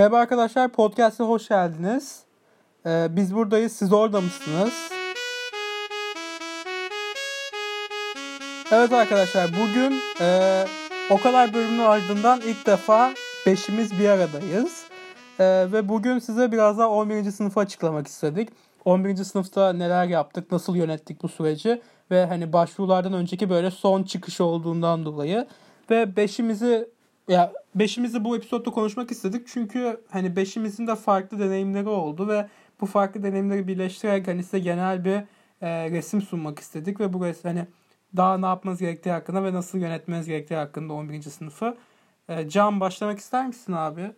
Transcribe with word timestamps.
Merhaba 0.00 0.18
arkadaşlar, 0.18 0.68
podcast'e 0.68 1.24
hoş 1.24 1.48
geldiniz. 1.48 2.22
Ee, 2.86 3.06
biz 3.10 3.34
buradayız, 3.34 3.72
siz 3.72 3.92
orada 3.92 4.20
mısınız? 4.20 4.72
Evet 8.72 8.92
arkadaşlar, 8.92 9.50
bugün 9.50 10.00
e, 10.20 10.64
o 11.10 11.20
kadar 11.20 11.54
bölümün 11.54 11.78
ardından 11.78 12.40
ilk 12.40 12.66
defa 12.66 13.14
beşimiz 13.46 13.98
bir 13.98 14.08
aradayız. 14.08 14.84
E, 15.38 15.44
ve 15.72 15.88
bugün 15.88 16.18
size 16.18 16.52
biraz 16.52 16.78
daha 16.78 16.90
11. 16.90 17.30
sınıfı 17.30 17.60
açıklamak 17.60 18.06
istedik. 18.06 18.48
11. 18.84 19.16
sınıfta 19.16 19.72
neler 19.72 20.04
yaptık, 20.04 20.52
nasıl 20.52 20.76
yönettik 20.76 21.22
bu 21.22 21.28
süreci 21.28 21.82
ve 22.10 22.26
hani 22.26 22.52
başvurulardan 22.52 23.12
önceki 23.12 23.50
böyle 23.50 23.70
son 23.70 24.02
çıkış 24.02 24.40
olduğundan 24.40 25.04
dolayı 25.04 25.46
ve 25.90 26.16
beşimizi 26.16 26.88
ya 27.30 27.52
beşimizi 27.74 28.24
bu 28.24 28.36
episodda 28.36 28.70
konuşmak 28.70 29.10
istedik 29.10 29.48
çünkü 29.48 30.00
hani 30.10 30.36
beşimizin 30.36 30.86
de 30.86 30.96
farklı 30.96 31.38
deneyimleri 31.38 31.88
oldu 31.88 32.28
ve 32.28 32.48
bu 32.80 32.86
farklı 32.86 33.22
deneyimleri 33.22 33.68
birleştirerek 33.68 34.28
hani 34.28 34.42
size 34.42 34.58
genel 34.58 35.04
bir 35.04 35.16
e, 35.62 35.90
resim 35.90 36.22
sunmak 36.22 36.58
istedik 36.58 37.00
ve 37.00 37.12
bu 37.12 37.24
resim 37.24 37.50
hani 37.50 37.66
daha 38.16 38.38
ne 38.38 38.46
yapmanız 38.46 38.78
gerektiği 38.78 39.10
hakkında 39.10 39.44
ve 39.44 39.52
nasıl 39.52 39.78
yönetmeniz 39.78 40.26
gerektiği 40.26 40.54
hakkında 40.54 40.92
11. 40.92 41.22
sınıfı. 41.22 41.76
E, 42.28 42.48
Can 42.48 42.80
başlamak 42.80 43.18
ister 43.18 43.46
misin 43.46 43.72
abi? 43.72 44.12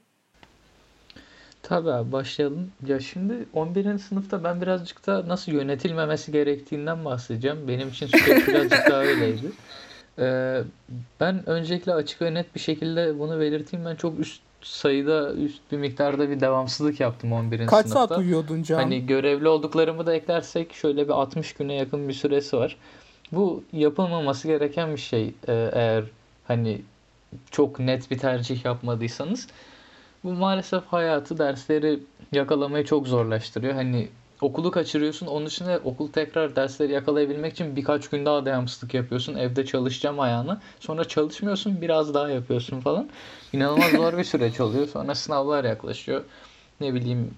Tabii 1.63 1.91
abi 1.91 2.13
başlayalım. 2.13 2.71
Ya 2.87 3.01
şimdi 3.01 3.47
11. 3.52 3.99
sınıfta 3.99 4.45
ben 4.45 4.60
birazcık 4.60 5.07
da 5.07 5.29
nasıl 5.29 5.52
yönetilmemesi 5.52 6.33
gerektiğinden 6.33 7.05
bahsedeceğim. 7.05 7.69
Benim 7.69 7.88
için 7.88 8.07
süreç 8.07 8.49
birazcık 8.49 8.91
daha 8.91 9.01
öyleydi. 9.01 9.52
Ee, 10.19 10.62
ben 11.21 11.48
öncelikle 11.48 11.95
açık 11.95 12.23
ve 12.23 12.34
net 12.34 12.55
bir 12.55 12.61
şekilde 12.61 13.19
bunu 13.19 13.41
belirteyim. 13.41 13.87
Ben 13.87 13.97
çok 13.97 14.21
üst 14.21 14.41
sayıda, 14.62 15.33
üst 15.33 15.61
bir 15.73 15.79
miktarda 15.79 16.30
bir 16.30 16.41
devamsızlık 16.41 17.01
yaptım 17.01 17.33
11. 17.33 17.66
Kaç 17.66 17.87
sınıfta. 17.87 18.09
saat 18.09 18.19
uyuyordun 18.19 18.62
Can? 18.62 18.77
Hani 18.77 19.07
görevli 19.07 19.48
olduklarımı 19.48 20.07
da 20.07 20.15
eklersek 20.15 20.73
şöyle 20.73 21.05
bir 21.05 21.13
60 21.13 21.52
güne 21.52 21.74
yakın 21.74 22.09
bir 22.09 22.13
süresi 22.13 22.57
var. 22.57 22.77
Bu 23.33 23.65
yapılmaması 23.73 24.49
gereken 24.49 24.93
bir 24.93 25.01
şey 25.01 25.35
ee, 25.49 25.71
eğer 25.73 26.05
hani 26.46 26.83
çok 27.51 27.79
net 27.79 28.10
bir 28.10 28.18
tercih 28.18 28.65
yapmadıysanız. 28.65 29.49
Bu 30.24 30.33
maalesef 30.33 30.85
hayatı, 30.87 31.38
dersleri 31.38 32.01
yakalamayı 32.33 32.85
çok 32.85 33.09
zorlaştırıyor. 33.09 33.74
Hani 33.74 34.09
okulu 34.43 34.71
kaçırıyorsun. 34.71 35.26
Onun 35.26 35.46
dışında 35.46 35.80
okul 35.85 36.12
tekrar 36.12 36.57
dersleri 36.57 36.93
yakalayabilmek 36.93 37.52
için 37.52 37.76
birkaç 37.76 38.09
gün 38.09 38.26
daha 38.26 38.46
devamsızlık 38.46 38.95
yapıyorsun. 38.95 39.34
Evde 39.34 39.66
çalışacağım 39.66 40.21
ayağını. 40.21 40.60
Sonra 40.80 41.04
çalışmıyorsun 41.04 41.80
biraz 41.80 42.15
daha 42.15 42.29
yapıyorsun 42.30 42.80
falan. 42.80 43.09
İnanılmaz 43.52 43.93
zor 43.93 44.18
bir 44.18 44.24
süreç 44.24 44.60
oluyor. 44.60 44.88
Sonra 44.88 45.15
sınavlar 45.15 45.65
yaklaşıyor. 45.65 46.24
Ne 46.80 46.95
bileyim 46.95 47.34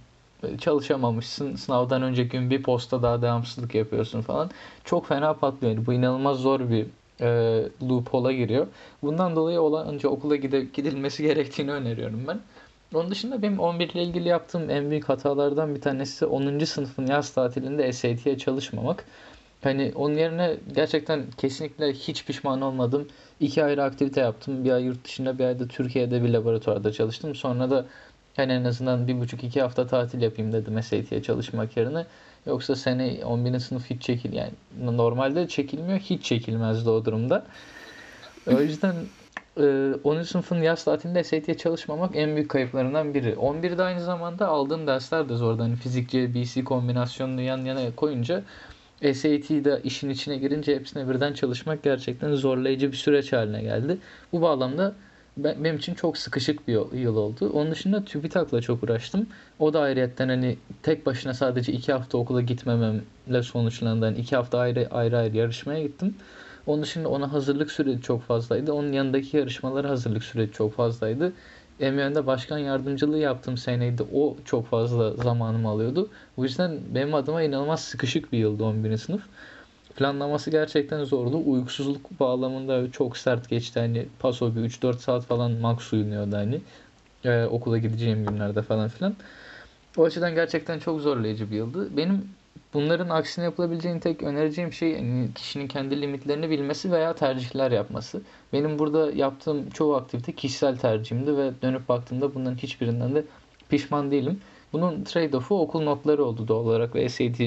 çalışamamışsın. 0.60 1.56
Sınavdan 1.56 2.02
önceki 2.02 2.28
gün 2.28 2.50
bir 2.50 2.62
posta 2.62 3.02
daha 3.02 3.22
devamsızlık 3.22 3.74
yapıyorsun 3.74 4.22
falan. 4.22 4.50
Çok 4.84 5.06
fena 5.06 5.34
patlıyor. 5.34 5.86
Bu 5.86 5.92
inanılmaz 5.92 6.38
zor 6.38 6.60
bir 6.70 6.86
e, 7.20 7.62
loophole'a 7.88 8.32
giriyor. 8.32 8.66
Bundan 9.02 9.36
dolayı 9.36 9.60
olan 9.60 9.88
önce 9.88 10.08
okula 10.08 10.36
gide, 10.36 10.60
gidilmesi 10.60 11.22
gerektiğini 11.22 11.72
öneriyorum 11.72 12.24
ben. 12.28 12.40
Onun 12.94 13.10
dışında 13.10 13.42
benim 13.42 13.58
11 13.58 13.88
ile 13.88 14.02
ilgili 14.02 14.28
yaptığım 14.28 14.70
en 14.70 14.90
büyük 14.90 15.08
hatalardan 15.08 15.74
bir 15.74 15.80
tanesi 15.80 16.26
10. 16.26 16.64
sınıfın 16.64 17.06
yaz 17.06 17.30
tatilinde 17.30 17.92
SAT'ye 17.92 18.38
çalışmamak. 18.38 19.04
Hani 19.62 19.92
onun 19.94 20.14
yerine 20.14 20.56
gerçekten 20.74 21.24
kesinlikle 21.38 21.92
hiç 21.92 22.24
pişman 22.24 22.60
olmadım. 22.60 23.08
İki 23.40 23.64
ayrı 23.64 23.82
aktivite 23.82 24.20
yaptım. 24.20 24.64
Bir 24.64 24.70
ay 24.70 24.82
yurt 24.84 25.04
dışında 25.04 25.38
bir 25.38 25.44
ay 25.44 25.58
da 25.58 25.68
Türkiye'de 25.68 26.22
bir 26.22 26.28
laboratuvarda 26.28 26.92
çalıştım. 26.92 27.34
Sonra 27.34 27.70
da 27.70 27.86
hani 28.36 28.52
en 28.52 28.64
azından 28.64 29.08
bir 29.08 29.20
buçuk 29.20 29.44
iki 29.44 29.62
hafta 29.62 29.86
tatil 29.86 30.22
yapayım 30.22 30.52
dedim 30.52 30.82
SAT'ye 30.82 31.22
çalışmak 31.22 31.76
yerine. 31.76 32.06
Yoksa 32.46 32.76
sene 32.76 33.24
11. 33.24 33.58
sınıf 33.58 33.90
hiç 33.90 34.02
çekil 34.02 34.32
yani 34.32 34.52
normalde 34.82 35.48
çekilmiyor 35.48 35.98
hiç 35.98 36.24
çekilmezdi 36.24 36.90
o 36.90 37.04
durumda. 37.04 37.46
O 38.46 38.60
yüzden 38.60 38.94
10. 39.56 40.16
Ee, 40.16 40.24
sınıfın 40.24 40.62
yaz 40.62 40.84
tatilinde 40.84 41.24
SAT'ye 41.24 41.56
çalışmamak 41.56 42.16
en 42.16 42.36
büyük 42.36 42.50
kayıplarından 42.50 43.14
biri. 43.14 43.32
11'de 43.32 43.82
aynı 43.82 44.00
zamanda 44.00 44.48
aldığım 44.48 44.86
dersler 44.86 45.28
de 45.28 45.34
zordu. 45.34 45.62
Hani 45.62 45.76
fizik, 45.76 46.12
BC 46.12 46.64
kombinasyonunu 46.64 47.40
yan 47.40 47.58
yana 47.58 47.94
koyunca 47.96 48.42
SAT'de 49.02 49.80
işin 49.84 50.10
içine 50.10 50.36
girince 50.36 50.76
hepsine 50.76 51.08
birden 51.08 51.32
çalışmak 51.32 51.82
gerçekten 51.82 52.34
zorlayıcı 52.34 52.92
bir 52.92 52.96
süreç 52.96 53.32
haline 53.32 53.62
geldi. 53.62 53.98
Bu 54.32 54.42
bağlamda 54.42 54.94
benim 55.36 55.76
için 55.76 55.94
çok 55.94 56.18
sıkışık 56.18 56.68
bir 56.68 56.98
yıl 56.98 57.16
oldu. 57.16 57.50
Onun 57.52 57.70
dışında 57.70 58.04
TÜBİTAK'la 58.04 58.60
çok 58.60 58.82
uğraştım. 58.82 59.26
O 59.58 59.72
da 59.72 59.80
ayrıyetten 59.80 60.28
hani 60.28 60.58
tek 60.82 61.06
başına 61.06 61.34
sadece 61.34 61.72
iki 61.72 61.92
hafta 61.92 62.18
okula 62.18 62.40
gitmememle 62.40 63.42
sonuçlandı. 63.42 64.04
Yani 64.04 64.18
iki 64.18 64.36
hafta 64.36 64.58
ayrı 64.58 64.88
ayrı 64.90 65.18
ayrı 65.18 65.36
yarışmaya 65.36 65.82
gittim. 65.82 66.14
Onun 66.66 66.82
dışında 66.82 67.08
ona 67.08 67.32
hazırlık 67.32 67.70
süreci 67.70 68.02
çok 68.02 68.22
fazlaydı. 68.22 68.72
Onun 68.72 68.92
yanındaki 68.92 69.36
yarışmalara 69.36 69.88
hazırlık 69.88 70.24
süreci 70.24 70.52
çok 70.52 70.74
fazlaydı. 70.74 71.32
MYN'de 71.78 72.26
başkan 72.26 72.58
yardımcılığı 72.58 73.18
yaptığım 73.18 73.56
seneydi. 73.56 74.02
O 74.12 74.36
çok 74.44 74.66
fazla 74.66 75.10
zamanımı 75.10 75.68
alıyordu. 75.68 76.10
Bu 76.36 76.44
yüzden 76.44 76.78
benim 76.94 77.14
adıma 77.14 77.42
inanılmaz 77.42 77.84
sıkışık 77.84 78.32
bir 78.32 78.38
yıldı 78.38 78.64
11. 78.64 78.98
sınıf. 78.98 79.22
Planlaması 79.96 80.50
gerçekten 80.50 81.04
zordu. 81.04 81.42
Uykusuzluk 81.46 82.20
bağlamında 82.20 82.90
çok 82.90 83.16
sert 83.16 83.48
geçti. 83.48 83.80
Hani 83.80 84.06
paso 84.18 84.56
bir 84.56 84.60
3-4 84.60 84.98
saat 84.98 85.24
falan 85.24 85.52
max 85.52 85.92
uyunuyordu 85.92 86.36
hani. 86.36 86.60
Ee, 87.24 87.44
okula 87.44 87.78
gideceğim 87.78 88.26
günlerde 88.26 88.62
falan 88.62 88.88
filan. 88.88 89.14
O 89.96 90.04
açıdan 90.04 90.34
gerçekten 90.34 90.78
çok 90.78 91.00
zorlayıcı 91.00 91.50
bir 91.50 91.56
yıldı. 91.56 91.96
Benim 91.96 92.28
Bunların 92.74 93.08
aksine 93.08 93.44
yapılabileceğini 93.44 94.00
tek 94.00 94.22
önereceğim 94.22 94.72
şey 94.72 94.90
yani 94.90 95.28
kişinin 95.34 95.68
kendi 95.68 96.00
limitlerini 96.00 96.50
bilmesi 96.50 96.92
veya 96.92 97.14
tercihler 97.14 97.70
yapması. 97.70 98.22
Benim 98.52 98.78
burada 98.78 99.12
yaptığım 99.12 99.70
çoğu 99.70 99.94
aktivite 99.94 100.32
kişisel 100.32 100.76
tercihimdi 100.76 101.36
ve 101.36 101.52
dönüp 101.62 101.88
baktığımda 101.88 102.34
bunların 102.34 102.56
hiçbirinden 102.56 103.14
de 103.14 103.24
pişman 103.68 104.10
değilim. 104.10 104.40
Bunun 104.72 105.04
trade-off'u 105.04 105.54
okul 105.54 105.82
notları 105.82 106.24
oldu 106.24 106.48
doğal 106.48 106.64
olarak 106.64 106.94
ve 106.94 107.08
SAT 107.08 107.40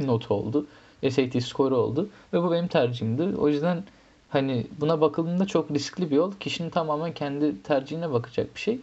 notu 0.00 0.34
oldu. 0.34 0.66
SAT 1.10 1.42
skoru 1.42 1.76
oldu 1.76 2.08
ve 2.32 2.42
bu 2.42 2.52
benim 2.52 2.68
tercihimdi. 2.68 3.22
O 3.22 3.48
yüzden 3.48 3.84
hani 4.28 4.66
buna 4.80 5.00
bakıldığında 5.00 5.46
çok 5.46 5.70
riskli 5.70 6.10
bir 6.10 6.16
yol. 6.16 6.32
Kişinin 6.40 6.70
tamamen 6.70 7.12
kendi 7.12 7.62
tercihine 7.62 8.12
bakacak 8.12 8.54
bir 8.54 8.60
şey. 8.60 8.80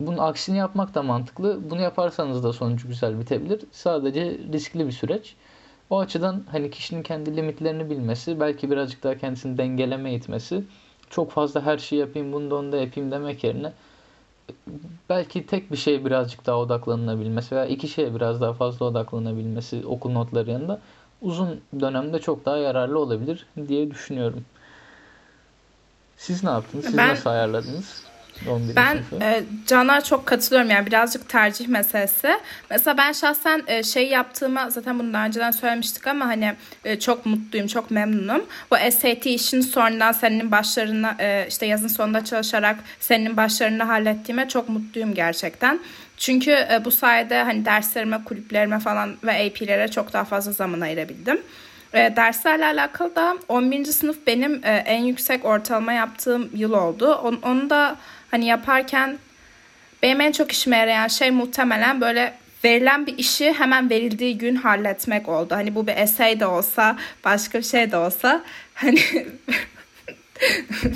Bunun 0.00 0.18
aksini 0.18 0.56
yapmak 0.56 0.94
da 0.94 1.02
mantıklı. 1.02 1.70
Bunu 1.70 1.80
yaparsanız 1.80 2.44
da 2.44 2.52
sonucu 2.52 2.88
güzel 2.88 3.20
bitebilir. 3.20 3.60
Sadece 3.72 4.38
riskli 4.52 4.86
bir 4.86 4.92
süreç. 4.92 5.34
O 5.90 5.98
açıdan 5.98 6.44
hani 6.50 6.70
kişinin 6.70 7.02
kendi 7.02 7.36
limitlerini 7.36 7.90
bilmesi, 7.90 8.40
belki 8.40 8.70
birazcık 8.70 9.02
daha 9.02 9.18
kendisini 9.18 9.58
dengeleme 9.58 10.14
itmesi, 10.14 10.64
çok 11.10 11.30
fazla 11.30 11.62
her 11.62 11.78
şeyi 11.78 12.00
yapayım, 12.00 12.32
bunu 12.32 12.50
da 12.50 12.54
onu 12.54 12.72
da 12.72 12.76
yapayım 12.76 13.10
demek 13.10 13.44
yerine 13.44 13.72
belki 15.08 15.46
tek 15.46 15.72
bir 15.72 15.76
şeye 15.76 16.04
birazcık 16.04 16.46
daha 16.46 16.56
odaklanabilmesi 16.56 17.54
veya 17.54 17.66
iki 17.66 17.88
şeye 17.88 18.14
biraz 18.14 18.40
daha 18.40 18.52
fazla 18.52 18.86
odaklanabilmesi 18.86 19.86
okul 19.86 20.10
notları 20.10 20.50
yanında 20.50 20.80
uzun 21.22 21.60
dönemde 21.80 22.18
çok 22.18 22.44
daha 22.44 22.56
yararlı 22.56 22.98
olabilir 22.98 23.46
diye 23.68 23.90
düşünüyorum. 23.90 24.44
Siz 26.16 26.44
ne 26.44 26.50
yaptınız? 26.50 26.84
Siz 26.84 26.96
ben, 26.96 27.08
nasıl 27.08 27.30
ayarladınız? 27.30 28.02
Ben 28.76 28.96
e, 29.20 29.42
Can'a 29.66 30.00
çok 30.00 30.26
katılıyorum 30.26 30.70
yani 30.70 30.86
birazcık 30.86 31.28
tercih 31.28 31.68
meselesi. 31.68 32.28
Mesela 32.70 32.98
ben 32.98 33.12
şahsen 33.12 33.62
e, 33.66 33.82
şey 33.82 34.08
yaptığıma 34.08 34.70
zaten 34.70 34.98
bunu 34.98 35.12
daha 35.12 35.26
önceden 35.26 35.50
söylemiştik 35.50 36.06
ama 36.06 36.26
hani 36.26 36.54
e, 36.84 36.98
çok 36.98 37.26
mutluyum, 37.26 37.66
çok 37.66 37.90
memnunum. 37.90 38.44
Bu 38.70 38.76
SAT 38.76 39.26
işini 39.26 39.62
sonradan 39.62 40.12
senin 40.12 40.50
başlarına 40.50 41.16
e, 41.18 41.46
işte 41.48 41.66
yazın 41.66 41.88
sonunda 41.88 42.24
çalışarak 42.24 42.76
senin 43.00 43.36
başlarını 43.36 43.82
hallettiğime 43.82 44.48
çok 44.48 44.68
mutluyum 44.68 45.14
gerçekten. 45.14 45.80
Çünkü 46.16 46.50
e, 46.50 46.84
bu 46.84 46.90
sayede 46.90 47.42
hani 47.42 47.64
derslerime, 47.64 48.24
kulüplerime 48.24 48.78
falan 48.78 49.16
ve 49.24 49.46
AP'lere 49.46 49.88
çok 49.88 50.12
daha 50.12 50.24
fazla 50.24 50.52
zaman 50.52 50.80
ayırabildim. 50.80 51.40
E, 51.94 52.16
derslerle 52.16 52.64
alakalı 52.64 53.16
da 53.16 53.36
11. 53.48 53.84
sınıf 53.84 54.26
benim 54.26 54.60
e, 54.64 54.76
en 54.76 55.04
yüksek 55.04 55.44
ortalama 55.44 55.92
yaptığım 55.92 56.50
yıl 56.54 56.72
oldu. 56.72 57.14
On, 57.14 57.38
onu 57.42 57.70
da 57.70 57.96
hani 58.30 58.46
yaparken 58.46 59.18
benim 60.02 60.20
en 60.20 60.32
çok 60.32 60.52
işime 60.52 60.76
yarayan 60.76 61.08
şey 61.08 61.30
muhtemelen 61.30 62.00
böyle 62.00 62.34
verilen 62.64 63.06
bir 63.06 63.18
işi 63.18 63.52
hemen 63.52 63.90
verildiği 63.90 64.38
gün 64.38 64.54
halletmek 64.56 65.28
oldu. 65.28 65.54
Hani 65.54 65.74
bu 65.74 65.86
bir 65.86 65.96
essay 65.96 66.40
de 66.40 66.46
olsa, 66.46 66.96
başka 67.24 67.58
bir 67.58 67.64
şey 67.64 67.90
de 67.92 67.96
olsa 67.96 68.44
hani 68.74 69.00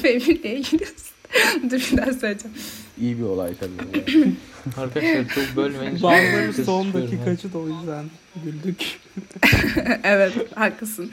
benimle 0.04 0.54
ilgili 0.56 0.84
dur 1.70 1.88
bir 1.92 1.96
daha 1.96 2.12
söyleyeceğim. 2.12 2.56
iyi 3.00 3.18
bir 3.18 3.22
olay 3.22 3.50
tabii. 3.60 4.12
Arkadaşlar 4.78 5.24
çok 5.34 5.56
bölmeyin. 5.56 5.94
Bazıları 6.02 6.52
Kız 6.56 6.66
son 6.66 6.92
dakikacı 6.92 7.52
da 7.52 7.58
o 7.58 7.68
yüzden 7.68 8.04
güldük. 8.44 9.00
evet 10.04 10.32
haklısın. 10.54 11.12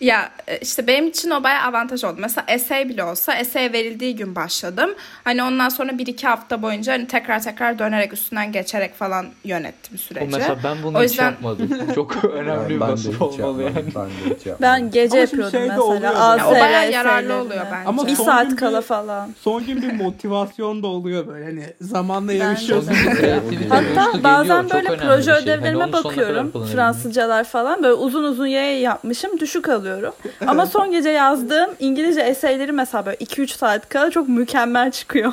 Ya 0.00 0.30
e, 0.48 0.58
işte 0.58 0.86
benim 0.86 1.08
için 1.08 1.30
o 1.30 1.42
bayağı 1.42 1.62
avantaj 1.68 2.04
oldu. 2.04 2.16
Mesela 2.18 2.44
essay 2.48 2.88
bile 2.88 3.04
olsa 3.04 3.34
essay 3.34 3.72
verildiği 3.72 4.16
gün 4.16 4.34
başladım. 4.34 4.90
Hani 5.24 5.42
ondan 5.42 5.68
sonra 5.68 5.98
bir 5.98 6.06
iki 6.06 6.26
hafta 6.26 6.62
boyunca 6.62 6.92
hani 6.92 7.06
tekrar 7.06 7.42
tekrar 7.42 7.78
dönerek 7.78 8.12
üstünden 8.12 8.52
geçerek 8.52 8.94
falan 8.94 9.26
yönettim 9.44 9.94
O 9.94 9.98
süreci. 9.98 10.26
mesela 10.36 10.58
ben 10.64 10.76
bunu 10.82 10.98
O 10.98 11.02
hiç 11.02 11.10
yüzden- 11.10 11.24
yapmadım. 11.24 11.70
Çok 11.94 12.24
önemli 12.24 12.80
bir 12.80 12.86
hiç 12.96 13.20
olmalı 13.20 13.62
yani. 13.62 13.74
Ben 13.94 14.06
de 14.06 14.36
hiç 14.36 14.46
yapmadım. 14.46 14.58
Ben 14.82 14.90
gece 14.90 15.12
Ama 15.12 15.20
yapıyordum 15.20 15.50
şey 15.50 15.60
de 15.60 15.66
mesela. 15.66 15.82
oluyor 15.82 16.12
ASR 16.14 16.38
Ya 16.38 16.48
o 16.48 16.52
bayağı 16.52 16.92
yararlı 16.92 17.34
oluyor 17.34 17.66
bence. 17.72 17.88
Ama 17.88 18.06
Bir 18.06 18.14
saat 18.16 18.56
kala 18.56 18.80
bir- 18.80 18.86
falan. 18.86 19.34
Son 19.40 19.66
gün 19.66 19.82
bir 19.82 19.92
motivasyon 19.92 20.82
da 20.82 20.86
oluyor 20.86 21.26
böyle 21.26 21.44
hani 21.44 21.64
zamanla 21.80 22.32
Bence 22.32 22.44
Kreativite 22.66 23.68
Hatta 23.74 24.22
bazen 24.24 24.70
böyle 24.70 24.88
önemli 24.88 25.02
proje 25.06 25.22
şey. 25.22 25.34
Hani 25.34 25.42
ödevlerime 25.42 25.90
kadar 25.90 26.04
bakıyorum. 26.04 26.52
Fransızcalar 26.72 27.44
falan 27.44 27.82
böyle 27.82 27.94
uzun 27.94 28.24
uzun 28.24 28.46
yaya 28.46 28.80
yapmışım. 28.80 29.40
Düşük 29.40 29.68
alıyorum. 29.68 30.12
Ama 30.46 30.66
son 30.76 30.90
gece 30.90 31.10
yazdığım 31.10 31.70
İngilizce 31.78 32.20
eseyleri 32.20 32.72
mesela 32.72 33.06
böyle 33.06 33.16
2-3 33.16 33.48
saat 33.48 33.88
kala 33.88 34.10
çok 34.10 34.28
mükemmel 34.28 34.90
çıkıyor. 34.90 35.32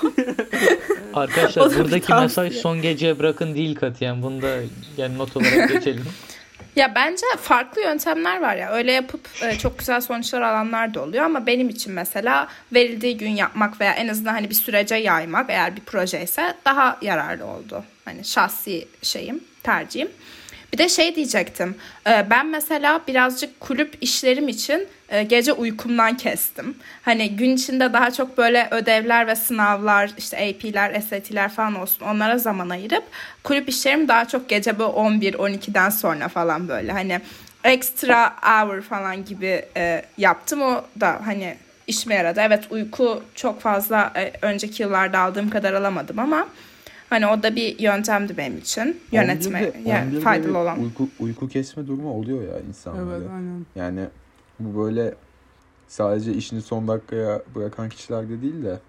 Arkadaşlar 1.14 1.78
buradaki 1.78 2.14
mesaj 2.14 2.54
son 2.54 2.82
geceye 2.82 3.20
bırakın 3.20 3.56
değil 3.56 3.76
katiyen. 3.76 4.24
Bunu 4.24 4.42
da 4.42 4.48
yani 4.98 5.18
not 5.18 5.38
olarak 5.38 5.70
geçelim. 5.70 6.06
Ya 6.76 6.96
bence 6.96 7.26
farklı 7.42 7.82
yöntemler 7.82 8.42
var 8.42 8.56
ya. 8.56 8.72
Öyle 8.72 8.92
yapıp 8.92 9.30
e, 9.42 9.58
çok 9.58 9.80
güzel 9.80 10.02
sonuçlar 10.02 10.42
alanlar 10.42 10.94
da 10.94 11.02
oluyor 11.02 11.24
ama 11.24 11.46
benim 11.48 11.70
için 11.70 11.94
mesela 11.94 12.48
verildiği 12.74 13.18
gün 13.18 13.30
yapmak 13.30 13.82
veya 13.82 13.94
en 13.94 14.08
azından 14.08 14.34
hani 14.34 14.50
bir 14.50 14.56
sürece 14.56 14.96
yaymak 14.96 15.50
eğer 15.50 15.76
bir 15.76 15.82
proje 15.82 16.24
ise 16.24 16.54
daha 16.66 16.98
yararlı 17.02 17.46
oldu. 17.46 17.84
Hani 18.06 18.26
şahsi 18.26 18.88
şeyim, 19.02 19.44
tercihim. 19.64 20.10
Bir 20.74 20.78
de 20.78 20.90
şey 20.90 21.16
diyecektim. 21.16 21.76
e, 22.08 22.26
Ben 22.30 22.48
mesela 22.48 23.02
birazcık 23.08 23.60
kulüp 23.60 23.98
işlerim 24.02 24.48
için 24.48 24.88
e, 25.10 25.24
gece 25.24 25.54
uykumdan 25.54 26.18
kestim. 26.18 26.78
Hani 27.02 27.36
gün 27.36 27.56
içinde 27.56 27.94
daha 27.94 28.12
çok 28.12 28.38
böyle 28.38 28.68
ödevler 28.72 29.28
ve 29.28 29.36
sınavlar, 29.36 30.12
işte 30.18 30.38
AP'ler, 30.38 31.02
SAT'ler 31.02 31.50
falan 31.50 31.76
olsun 31.76 32.06
onlara 32.06 32.38
zaman 32.38 32.70
ayırıp 32.70 33.04
kulüp 33.44 33.70
işlerim 33.70 34.08
daha 34.08 34.28
çok 34.28 34.50
gece 34.50 34.80
böyle 34.80 34.92
11-12'den 34.92 35.90
sonra 35.90 36.28
falan 36.28 36.68
böyle 36.68 36.92
hani 36.92 37.20
extra 37.64 38.36
hour 38.42 38.82
falan 38.82 39.26
gibi 39.26 39.66
e, 39.78 40.06
yaptım. 40.18 40.62
O 40.62 40.84
da 41.00 41.20
hani 41.26 41.56
işime 41.88 42.16
yaradı. 42.16 42.40
Evet 42.44 42.64
uyku 42.70 43.24
çok 43.36 43.62
fazla 43.62 44.12
e, 44.16 44.34
önceki 44.42 44.84
yıllarda 44.84 45.20
aldığım 45.20 45.50
kadar 45.50 45.74
alamadım 45.74 46.20
ama 46.20 46.48
hani 47.14 47.28
o 47.28 47.44
da 47.44 47.56
bir 47.56 47.80
yöntemdi 47.80 48.38
benim 48.38 48.58
için 48.58 49.02
yönetme 49.12 49.60
11'de 49.60 49.90
yani 49.90 50.10
11'de 50.12 50.20
faydalı 50.20 50.58
olan. 50.58 50.80
Uyku, 50.82 51.12
uyku 51.20 51.48
kesme 51.48 51.88
durumu 51.88 52.12
oluyor 52.14 52.42
ya 52.44 52.60
insanlarda. 52.60 53.12
Evet 53.12 53.28
aynen. 53.32 53.66
Yani 53.76 54.10
bu 54.60 54.84
böyle 54.86 55.16
sadece 55.88 56.34
işini 56.34 56.62
son 56.62 56.88
dakikaya 56.88 57.44
bırakan 57.56 57.90
kişilerde 57.90 58.42
değil 58.42 58.64
de 58.64 58.80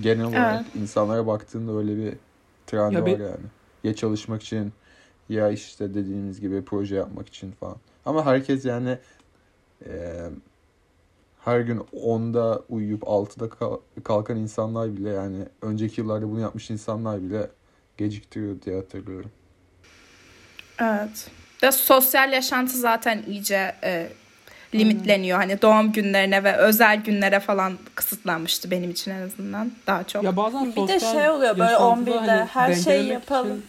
genel 0.00 0.24
olarak 0.24 0.66
insanlara 0.74 1.26
baktığında 1.26 1.72
öyle 1.78 1.96
bir 1.96 2.18
trend 2.66 2.92
Ya 2.92 3.02
var 3.02 3.06
bir- 3.06 3.18
yani. 3.24 3.46
Ya 3.84 3.94
çalışmak 3.94 4.42
için 4.42 4.72
ya 5.28 5.50
işte 5.50 5.94
dediğiniz 5.94 6.40
gibi 6.40 6.64
proje 6.64 6.96
yapmak 6.96 7.28
için 7.28 7.52
falan. 7.52 7.76
Ama 8.04 8.26
herkes 8.26 8.64
yani 8.64 8.98
e, 9.86 9.90
her 11.36 11.60
gün 11.60 11.78
10'da 11.92 12.62
uyuyup 12.68 13.02
6'da 13.08 13.48
kal- 13.48 13.80
kalkan 14.04 14.36
insanlar 14.36 14.96
bile 14.96 15.08
yani 15.10 15.48
önceki 15.62 16.00
yıllarda 16.00 16.30
bunu 16.30 16.40
yapmış 16.40 16.70
insanlar 16.70 17.22
bile 17.22 17.50
geciktiriyor 17.98 18.62
diye 18.62 18.76
hatırlıyorum. 18.76 19.30
Evet. 20.80 21.30
Ve 21.62 21.72
sosyal 21.72 22.32
yaşantı 22.32 22.78
zaten 22.78 23.22
iyice 23.28 23.74
e, 23.82 24.08
limitleniyor. 24.74 25.38
Hani 25.38 25.62
doğum 25.62 25.92
günlerine 25.92 26.44
ve 26.44 26.56
özel 26.56 27.02
günlere 27.02 27.40
falan 27.40 27.78
kısıtlanmıştı 27.94 28.70
benim 28.70 28.90
için 28.90 29.10
en 29.10 29.22
azından 29.22 29.72
daha 29.86 30.04
çok. 30.04 30.24
Ya 30.24 30.36
bazen 30.36 30.76
Bir 30.76 30.88
de 30.88 31.00
şey 31.00 31.30
oluyor, 31.30 31.58
böyle 31.58 31.72
yaşantıda 31.72 32.10
11'de 32.10 32.44
her 32.44 32.74
şeyi 32.74 33.08
yapalım. 33.08 33.62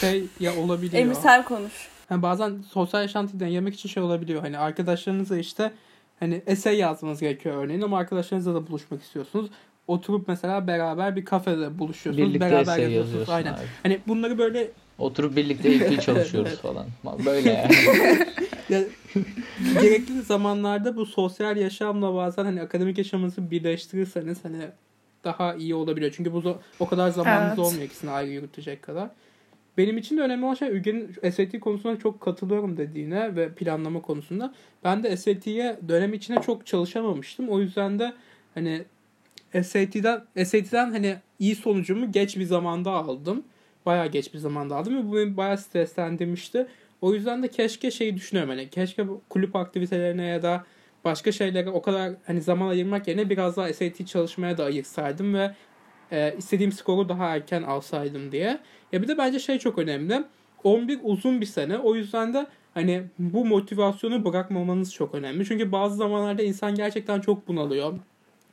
Şey 0.00 0.24
ya 0.40 0.56
olabiliyor. 0.56 1.02
Emir 1.02 1.14
sen 1.14 1.44
konuş. 1.44 1.72
Yani 2.10 2.22
bazen 2.22 2.62
sosyal 2.70 3.02
yaşantıyı 3.02 3.40
dengelemek 3.40 3.74
için 3.74 3.88
şey 3.88 4.02
olabiliyor. 4.02 4.40
Hani 4.40 4.58
arkadaşlarınızla 4.58 5.38
işte 5.38 5.72
hani 6.20 6.42
essay 6.46 6.76
yazmanız 6.76 7.20
gerekiyor 7.20 7.64
örneğin 7.64 7.82
ama 7.82 7.98
arkadaşlarınızla 7.98 8.54
da 8.54 8.66
buluşmak 8.66 9.02
istiyorsunuz. 9.02 9.50
Oturup 9.88 10.28
mesela 10.28 10.66
beraber 10.66 11.16
bir 11.16 11.24
kafede 11.24 11.78
buluşuyorsunuz. 11.78 12.28
Birlikte 12.28 12.46
beraber 12.46 12.60
essay 12.60 12.82
yazıyorsunuz. 12.82 13.14
yazıyorsun 13.14 13.32
Aynen. 13.32 13.52
abi. 13.52 13.66
Hani 13.82 13.98
bunları 14.08 14.38
böyle 14.38 14.70
Oturup 14.98 15.36
birlikte 15.36 15.68
AP 15.68 16.00
çalışıyoruz 16.02 16.60
falan. 16.60 16.86
Böyle 17.26 17.50
yani. 17.50 17.72
ya, 18.68 18.80
gerekli 19.80 20.22
zamanlarda 20.22 20.96
bu 20.96 21.06
sosyal 21.06 21.56
yaşamla 21.56 22.14
bazen 22.14 22.44
hani 22.44 22.62
akademik 22.62 22.98
yaşamınızı 22.98 23.50
birleştirirseniz 23.50 24.44
hani 24.44 24.62
daha 25.24 25.54
iyi 25.54 25.74
olabiliyor. 25.74 26.12
Çünkü 26.16 26.32
bu 26.32 26.58
o 26.80 26.86
kadar 26.86 27.10
zamanınız 27.10 27.48
Evet. 27.48 27.58
olmuyor 27.58 27.82
ikisini 27.82 28.10
ayrı 28.10 28.30
yürütecek 28.30 28.82
kadar. 28.82 29.10
Benim 29.78 29.98
için 29.98 30.16
de 30.16 30.22
önemli 30.22 30.44
olan 30.44 30.54
şey 30.54 30.68
Ülke'nin 30.68 31.12
SAT 31.30 31.60
konusunda 31.60 31.98
çok 31.98 32.20
katılıyorum 32.20 32.76
dediğine 32.76 33.36
ve 33.36 33.48
planlama 33.52 34.02
konusunda. 34.02 34.54
Ben 34.84 35.02
de 35.02 35.16
SAT'ye 35.16 35.78
dönem 35.88 36.14
içine 36.14 36.42
çok 36.42 36.66
çalışamamıştım. 36.66 37.48
O 37.48 37.60
yüzden 37.60 37.98
de 37.98 38.12
hani 38.54 38.82
SAT'den 39.52 40.44
SAT'den 40.44 40.92
hani 40.92 41.16
iyi 41.38 41.56
sonucumu 41.56 42.12
geç 42.12 42.36
bir 42.36 42.44
zamanda 42.44 42.90
aldım. 42.90 43.44
Bayağı 43.86 44.06
geç 44.06 44.34
bir 44.34 44.38
zamanda 44.38 44.76
aldım 44.76 44.96
ve 44.96 45.08
bu 45.08 45.16
beni 45.16 45.36
bayağı 45.36 45.58
streslendirmişti. 45.58 46.66
O 47.00 47.14
yüzden 47.14 47.42
de 47.42 47.48
keşke 47.48 47.90
şeyi 47.90 48.16
düşünüyorum 48.16 48.50
hani 48.50 48.70
keşke 48.70 49.06
kulüp 49.28 49.56
aktivitelerine 49.56 50.26
ya 50.26 50.42
da 50.42 50.64
başka 51.04 51.32
şeylere 51.32 51.70
o 51.70 51.82
kadar 51.82 52.12
hani 52.26 52.42
zaman 52.42 52.68
ayırmak 52.68 53.08
yerine 53.08 53.30
biraz 53.30 53.56
daha 53.56 53.72
SAT 53.72 54.06
çalışmaya 54.06 54.58
da 54.58 54.64
ayırsaydım 54.64 55.34
ve 55.34 55.54
e, 56.12 56.34
istediğim 56.38 56.72
skoru 56.72 57.08
daha 57.08 57.36
erken 57.36 57.62
alsaydım 57.62 58.32
diye. 58.32 58.58
Ya 58.92 59.02
bir 59.02 59.08
de 59.08 59.18
bence 59.18 59.38
şey 59.38 59.58
çok 59.58 59.78
önemli. 59.78 60.24
11 60.64 60.98
uzun 61.02 61.40
bir 61.40 61.46
sene. 61.46 61.78
O 61.78 61.94
yüzden 61.94 62.34
de 62.34 62.46
hani 62.74 63.02
bu 63.18 63.44
motivasyonu 63.44 64.24
bırakmamanız 64.24 64.94
çok 64.94 65.14
önemli. 65.14 65.46
Çünkü 65.46 65.72
bazı 65.72 65.96
zamanlarda 65.96 66.42
insan 66.42 66.74
gerçekten 66.74 67.20
çok 67.20 67.48
bunalıyor. 67.48 67.92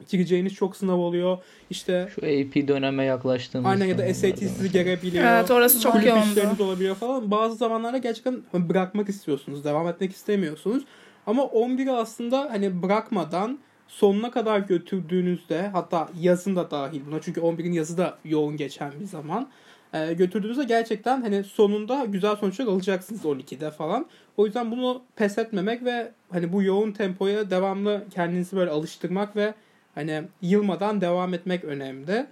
Gireceğiniz 0.10 0.54
çok 0.54 0.76
sınav 0.76 0.98
oluyor. 0.98 1.38
İşte 1.70 2.10
Şu 2.16 2.22
AP 2.22 2.68
döneme 2.68 3.04
yaklaştığımız 3.04 3.72
aynen 3.72 3.86
ya 3.86 3.98
da 3.98 4.14
SAT 4.14 4.40
sizi 4.40 4.72
gerebiliyor. 4.72 5.26
Evet 5.26 5.52
orası 5.52 5.82
çok 5.82 5.94
Kulüp 5.94 6.08
yoğundu. 6.08 6.26
işleriniz 6.26 6.62
olabiliyor 6.62 6.96
falan. 6.96 7.32
Bazı 7.32 7.56
zamanlarda 7.56 7.98
gerçekten 7.98 8.44
bırakmak 8.54 9.10
istiyorsunuz. 9.10 9.64
Devam 9.64 9.88
etmek 9.88 10.12
istemiyorsunuz. 10.12 10.84
Ama 11.28 11.44
11'i 11.44 11.92
aslında 11.92 12.40
hani 12.52 12.84
bırakmadan 12.84 13.60
sonuna 13.88 14.32
kadar 14.32 14.60
götürdüğünüzde 14.60 15.68
hatta 15.68 16.10
yazın 16.20 16.56
da 16.56 16.72
dahil 16.72 17.02
buna 17.08 17.22
çünkü 17.22 17.42
11'in 17.42 17.72
yazı 17.72 17.98
da 17.98 18.18
yoğun 18.26 18.58
geçen 18.58 18.92
bir 19.00 19.06
zaman 19.06 19.48
e, 19.94 20.14
götürdüğünüzde 20.14 20.64
gerçekten 20.64 21.22
hani 21.22 21.44
sonunda 21.44 22.06
güzel 22.06 22.36
sonuçlar 22.36 22.66
alacaksınız 22.66 23.26
12'de 23.26 23.72
falan. 23.72 24.06
O 24.38 24.46
yüzden 24.46 24.72
bunu 24.72 25.02
pes 25.16 25.38
etmemek 25.38 25.86
ve 25.86 26.12
hani 26.32 26.54
bu 26.54 26.64
yoğun 26.64 26.92
tempoya 26.92 27.50
devamlı 27.50 28.04
kendinizi 28.12 28.56
böyle 28.56 28.72
alıştırmak 28.72 29.36
ve 29.36 29.54
hani 29.96 30.24
yılmadan 30.42 31.02
devam 31.02 31.34
etmek 31.34 31.64
önemli. 31.64 32.26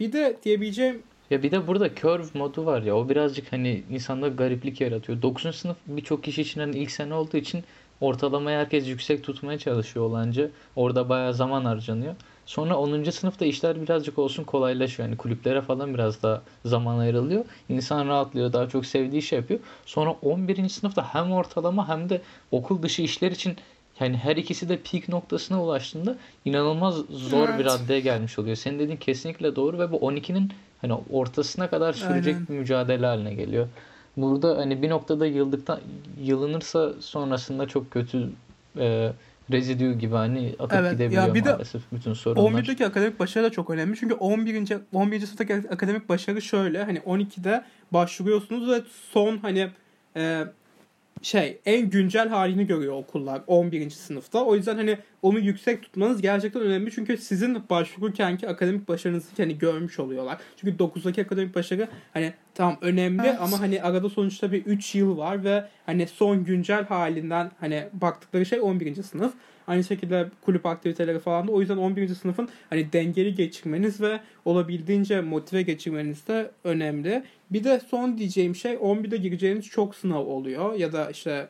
Bir 0.00 0.12
de 0.12 0.36
diyebileceğim 0.44 1.02
Ya 1.30 1.42
bir 1.42 1.50
de 1.50 1.66
burada 1.66 1.94
curve 1.94 2.26
modu 2.34 2.66
var 2.66 2.82
ya 2.82 2.96
o 2.96 3.08
birazcık 3.08 3.52
hani 3.52 3.82
insanda 3.90 4.28
gariplik 4.28 4.80
yaratıyor. 4.80 5.22
9. 5.22 5.56
sınıf 5.56 5.76
birçok 5.86 6.24
kişi 6.24 6.42
için 6.42 6.60
hani 6.60 6.76
ilk 6.76 6.90
sene 6.90 7.14
olduğu 7.14 7.36
için 7.36 7.64
ortalamayı 8.00 8.58
herkes 8.58 8.88
yüksek 8.88 9.24
tutmaya 9.24 9.58
çalışıyor 9.58 10.04
olanca. 10.04 10.50
Orada 10.76 11.08
bayağı 11.08 11.34
zaman 11.34 11.64
harcanıyor. 11.64 12.14
Sonra 12.46 12.76
10. 12.78 13.10
sınıfta 13.10 13.44
işler 13.44 13.82
birazcık 13.82 14.18
olsun 14.18 14.44
kolaylaşıyor. 14.44 15.08
Yani 15.08 15.18
kulüplere 15.18 15.62
falan 15.62 15.94
biraz 15.94 16.22
daha 16.22 16.42
zaman 16.64 16.98
ayrılıyor. 16.98 17.44
İnsan 17.68 18.08
rahatlıyor, 18.08 18.52
daha 18.52 18.68
çok 18.68 18.86
sevdiği 18.86 19.22
iş 19.22 19.32
yapıyor. 19.32 19.60
Sonra 19.86 20.10
11. 20.22 20.68
sınıfta 20.68 21.14
hem 21.14 21.32
ortalama 21.32 21.88
hem 21.88 22.08
de 22.08 22.20
okul 22.50 22.82
dışı 22.82 23.02
işler 23.02 23.30
için 23.30 23.56
yani 24.00 24.16
her 24.16 24.36
ikisi 24.36 24.68
de 24.68 24.76
peak 24.76 25.08
noktasına 25.08 25.62
ulaştığında 25.62 26.16
inanılmaz 26.44 26.94
zor 27.10 27.48
bir 27.48 27.52
Evet. 27.54 27.66
raddeye 27.66 28.00
gelmiş 28.00 28.38
oluyor. 28.38 28.56
Senin 28.56 28.78
dediğin 28.78 28.96
kesinlikle 28.98 29.56
doğru 29.56 29.78
ve 29.78 29.92
bu 29.92 29.96
12'nin 29.96 30.52
hani 30.80 30.92
ortasına 31.10 31.70
kadar 31.70 31.92
sürecek 31.92 32.34
Aynen. 32.34 32.48
bir 32.48 32.54
mücadele 32.54 33.06
haline 33.06 33.34
geliyor. 33.34 33.68
Burada 34.16 34.58
hani 34.58 34.82
bir 34.82 34.90
noktada 34.90 35.26
yıldıktan 35.26 35.80
yılınırsa 36.22 36.92
sonrasında 37.00 37.68
çok 37.68 37.90
kötü 37.90 38.30
e, 38.78 39.12
residue 39.50 39.92
gibi 39.94 40.14
hani 40.14 40.54
akıp 40.58 40.78
Evet, 40.78 40.92
gidebiliyor 40.92 41.26
ya 41.26 41.34
bir 41.34 41.44
de 41.44 41.52
maalesef 41.52 41.82
bütün 41.92 42.12
sorunlar. 42.12 42.62
11'deki 42.62 42.86
akademik 42.86 43.20
başarı 43.20 43.44
da 43.44 43.50
çok 43.50 43.70
önemli. 43.70 43.96
Çünkü 43.96 44.14
11. 44.14 44.72
11. 44.92 45.20
sınıftaki 45.20 45.54
akademik 45.54 46.08
başarı 46.08 46.42
şöyle. 46.42 46.84
Hani 46.84 46.98
12'de 46.98 47.64
başvuruyorsunuz 47.92 48.68
ve 48.70 48.80
son 49.12 49.38
hani 49.38 49.70
e, 50.16 50.44
şey 51.22 51.60
en 51.66 51.90
güncel 51.90 52.28
halini 52.28 52.66
görüyor 52.66 52.94
okullar 52.94 53.42
11. 53.46 53.90
sınıfta. 53.90 54.44
O 54.44 54.56
yüzden 54.56 54.76
hani 54.76 54.98
onu 55.22 55.38
yüksek 55.38 55.82
tutmanız 55.82 56.22
gerçekten 56.22 56.62
önemli. 56.62 56.90
Çünkü 56.90 57.16
sizin 57.16 57.62
başvururkenki 57.70 58.48
akademik 58.48 58.88
başarınızı 58.88 59.26
hani 59.36 59.58
görmüş 59.58 59.98
oluyorlar. 59.98 60.38
Çünkü 60.56 60.76
9'daki 60.76 61.22
akademik 61.22 61.54
başarı 61.54 61.88
hani 62.12 62.32
tamam 62.54 62.76
önemli 62.80 63.22
Evet. 63.24 63.36
ama 63.40 63.60
hani 63.60 63.82
arada 63.82 64.08
sonuçta 64.08 64.52
bir 64.52 64.64
3 64.66 64.94
yıl 64.94 65.18
var 65.18 65.44
ve 65.44 65.64
hani 65.86 66.06
son 66.06 66.44
güncel 66.44 66.84
halinden 66.84 67.50
hani 67.60 67.84
baktıkları 67.92 68.46
şey 68.46 68.60
11. 68.60 69.02
sınıf. 69.02 69.32
Aynı 69.66 69.84
şekilde 69.84 70.28
kulüp 70.42 70.66
aktiviteleri 70.66 71.18
falan 71.18 71.48
da. 71.48 71.52
O 71.52 71.60
yüzden 71.60 71.76
11. 71.76 72.08
sınıfın 72.08 72.48
hani 72.70 72.92
dengeli 72.92 73.34
geçirmeniz 73.34 74.00
ve 74.00 74.20
olabildiğince 74.44 75.20
motive 75.20 75.62
geçirmeniz 75.62 76.26
de 76.28 76.50
önemli. 76.64 77.22
Bir 77.50 77.64
de 77.64 77.80
son 77.90 78.18
diyeceğim 78.18 78.54
şey 78.54 78.74
11'de 78.74 79.16
gireceğiniz 79.16 79.66
çok 79.66 79.94
sınav 79.94 80.26
oluyor 80.26 80.74
ya 80.74 80.92
da 80.92 81.10
işte 81.10 81.48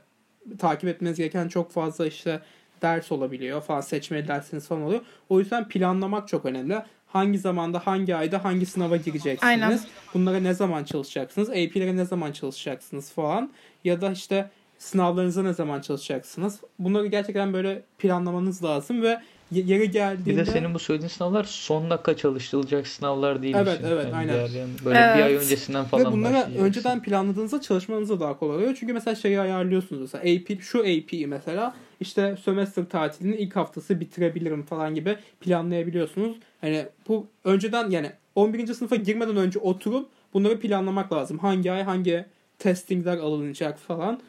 takip 0.58 0.88
etmeniz 0.88 1.16
gereken 1.16 1.48
çok 1.48 1.72
fazla 1.72 2.06
işte 2.06 2.40
ders 2.82 3.12
olabiliyor 3.12 3.62
falan 3.62 3.80
seçmeli 3.80 4.28
dersiniz 4.28 4.68
falan 4.68 4.82
oluyor. 4.82 5.00
O 5.28 5.38
yüzden 5.38 5.68
planlamak 5.68 6.28
çok 6.28 6.44
önemli. 6.44 6.82
Hangi 7.06 7.38
zamanda, 7.38 7.86
hangi 7.86 8.16
ayda 8.16 8.44
hangi 8.44 8.66
sınava 8.66 8.96
gireceksiniz? 8.96 9.42
Aynen. 9.42 9.80
Bunlara 10.14 10.40
ne 10.40 10.54
zaman 10.54 10.84
çalışacaksınız? 10.84 11.50
AP'lere 11.50 11.96
ne 11.96 12.04
zaman 12.04 12.32
çalışacaksınız 12.32 13.12
falan. 13.12 13.52
Ya 13.84 14.00
da 14.00 14.12
işte 14.12 14.50
sınavlarınıza 14.78 15.42
ne 15.42 15.52
zaman 15.52 15.80
çalışacaksınız? 15.80 16.60
Bunları 16.78 17.06
gerçekten 17.06 17.52
böyle 17.52 17.82
planlamanız 17.98 18.64
lazım 18.64 19.02
ve 19.02 19.20
y- 19.52 19.62
yeri 19.66 19.90
geldiğinde... 19.90 20.30
Bir 20.40 20.46
de 20.46 20.52
senin 20.52 20.74
bu 20.74 20.78
söylediğin 20.78 21.08
sınavlar 21.08 21.44
son 21.44 21.90
dakika 21.90 22.16
çalıştırılacak 22.16 22.86
sınavlar 22.86 23.42
değil. 23.42 23.54
Evet, 23.58 23.80
evet, 23.84 24.06
aynen. 24.14 24.34
diğer 24.34 24.50
yani 24.50 24.70
böyle 24.84 24.98
bir 24.98 25.22
ay 25.22 25.32
Evet. 25.32 25.42
öncesinden 25.42 25.84
Ve 25.84 25.88
falan 25.88 26.12
bunlara 26.12 26.32
başlayacaksın. 26.34 26.64
önceden 26.64 27.02
planladığınızda 27.02 27.60
çalışmanız 27.60 28.08
da 28.08 28.20
daha 28.20 28.38
kolay 28.38 28.56
oluyor. 28.56 28.76
Çünkü 28.80 28.92
mesela 28.92 29.14
şeyi 29.14 29.40
ayarlıyorsunuz 29.40 30.00
mesela 30.02 30.22
AP, 30.22 30.60
şu 30.60 30.78
AP'yi 30.80 31.26
mesela 31.26 31.74
işte 32.00 32.36
sömestr 32.42 32.84
tatilinin 32.84 33.36
ilk 33.36 33.56
haftası 33.56 34.00
bitirebilirim 34.00 34.62
falan 34.62 34.94
gibi 34.94 35.16
planlayabiliyorsunuz. 35.40 36.36
Hani 36.60 36.86
bu 37.08 37.26
önceden 37.44 37.90
yani 37.90 38.10
11. 38.34 38.74
sınıfa 38.74 38.96
girmeden 38.96 39.36
önce 39.36 39.58
oturup 39.58 40.08
bunları 40.34 40.60
planlamak 40.60 41.12
lazım. 41.12 41.38
Hangi 41.38 41.72
ay 41.72 41.82
hangi 41.82 42.24
testingler 42.58 43.16
alınacak 43.16 43.78
falan. 43.78 44.20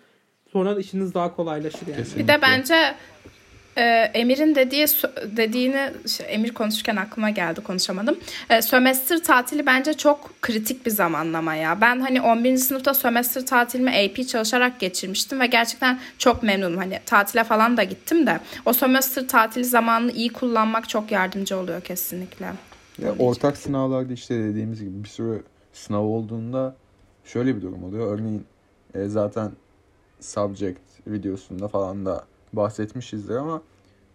Sonra 0.54 0.76
da 0.76 0.80
işiniz 0.80 1.14
daha 1.14 1.36
kolaylaşır 1.36 1.88
yani. 1.88 1.96
Kesin. 1.96 2.20
Bir 2.20 2.28
de 2.28 2.40
bence 2.42 2.96
e, 3.78 4.12
Emir'in 4.14 4.56
dediği 4.56 4.86
dediğini 5.38 5.92
Emir 6.28 6.54
konuşurken 6.54 6.96
aklıma 6.96 7.30
geldi 7.30 7.62
konuşamadım. 7.62 8.18
E, 8.50 8.62
sömestr 8.62 9.24
tatili 9.24 9.66
bence 9.66 9.94
çok 9.94 10.42
kritik 10.42 10.86
bir 10.86 10.92
zamanlama 10.92 11.56
ya. 11.56 11.82
Ben 11.82 12.00
hani 12.00 12.22
11. 12.22 12.58
sınıfta 12.58 12.94
sömestr 12.94 13.46
tatilimi 13.46 13.90
AP 13.92 14.28
çalışarak 14.28 14.80
geçirmiştim 14.80 15.40
ve 15.40 15.48
gerçekten 15.48 16.00
çok 16.18 16.44
memnunum. 16.44 16.78
Hani 16.78 17.00
tatile 17.06 17.44
falan 17.44 17.78
da 17.78 17.84
gittim 17.84 18.28
de 18.28 18.40
o 18.66 18.74
sömestr 18.74 19.28
tatili 19.28 19.66
zamanını 19.66 20.12
iyi 20.12 20.34
kullanmak 20.34 20.90
çok 20.90 21.12
yardımcı 21.12 21.58
oluyor 21.58 21.82
kesinlikle. 21.82 22.46
Ya 23.02 23.16
ortak 23.20 23.58
sınavlarda 23.58 24.14
işte 24.14 24.44
dediğimiz 24.44 24.80
gibi 24.84 25.04
bir 25.04 25.10
sürü 25.10 25.44
sınav 25.74 26.04
olduğunda 26.04 26.76
şöyle 27.26 27.56
bir 27.56 27.62
durum 27.62 27.84
oluyor. 27.84 28.18
Örneğin 28.18 28.46
e, 28.96 29.06
zaten 29.06 29.52
subject 30.20 30.80
videosunda 31.08 31.68
falan 31.68 32.06
da 32.06 32.26
bahsetmişizdir 32.54 33.36
ama 33.36 33.62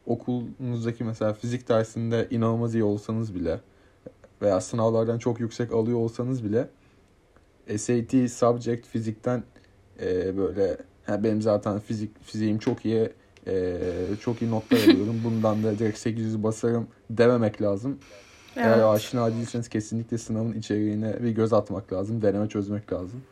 okulunuzdaki 0.06 1.04
mesela 1.04 1.32
fizik 1.32 1.68
dersinde 1.68 2.26
inanılmaz 2.30 2.74
iyi 2.74 2.84
olsanız 2.84 3.34
bile 3.34 3.60
veya 4.42 4.60
sınavlardan 4.60 5.18
çok 5.18 5.40
yüksek 5.40 5.72
alıyor 5.72 5.98
olsanız 5.98 6.44
bile 6.44 6.68
SAT 7.76 8.30
subject 8.30 8.86
fizikten 8.86 9.42
e, 10.00 10.36
böyle 10.36 10.76
ha, 11.06 11.24
benim 11.24 11.42
zaten 11.42 11.78
fizik 11.78 12.24
fiziğim 12.24 12.58
çok 12.58 12.84
iyi 12.84 13.10
e, 13.46 13.78
çok 14.20 14.42
iyi 14.42 14.50
notlar 14.50 14.78
alıyorum 14.90 15.20
bundan 15.24 15.62
da 15.62 15.78
direkt 15.78 15.98
800 15.98 16.42
basarım 16.42 16.88
dememek 17.10 17.62
lazım. 17.62 17.98
Eğer 18.56 18.78
Evet. 18.78 18.84
aşina 18.84 19.32
değilseniz 19.32 19.68
kesinlikle 19.68 20.18
sınavın 20.18 20.52
içeriğine 20.52 21.22
bir 21.22 21.30
göz 21.30 21.52
atmak 21.52 21.92
lazım. 21.92 22.22
Deneme 22.22 22.48
çözmek 22.48 22.92
lazım. 22.92 23.22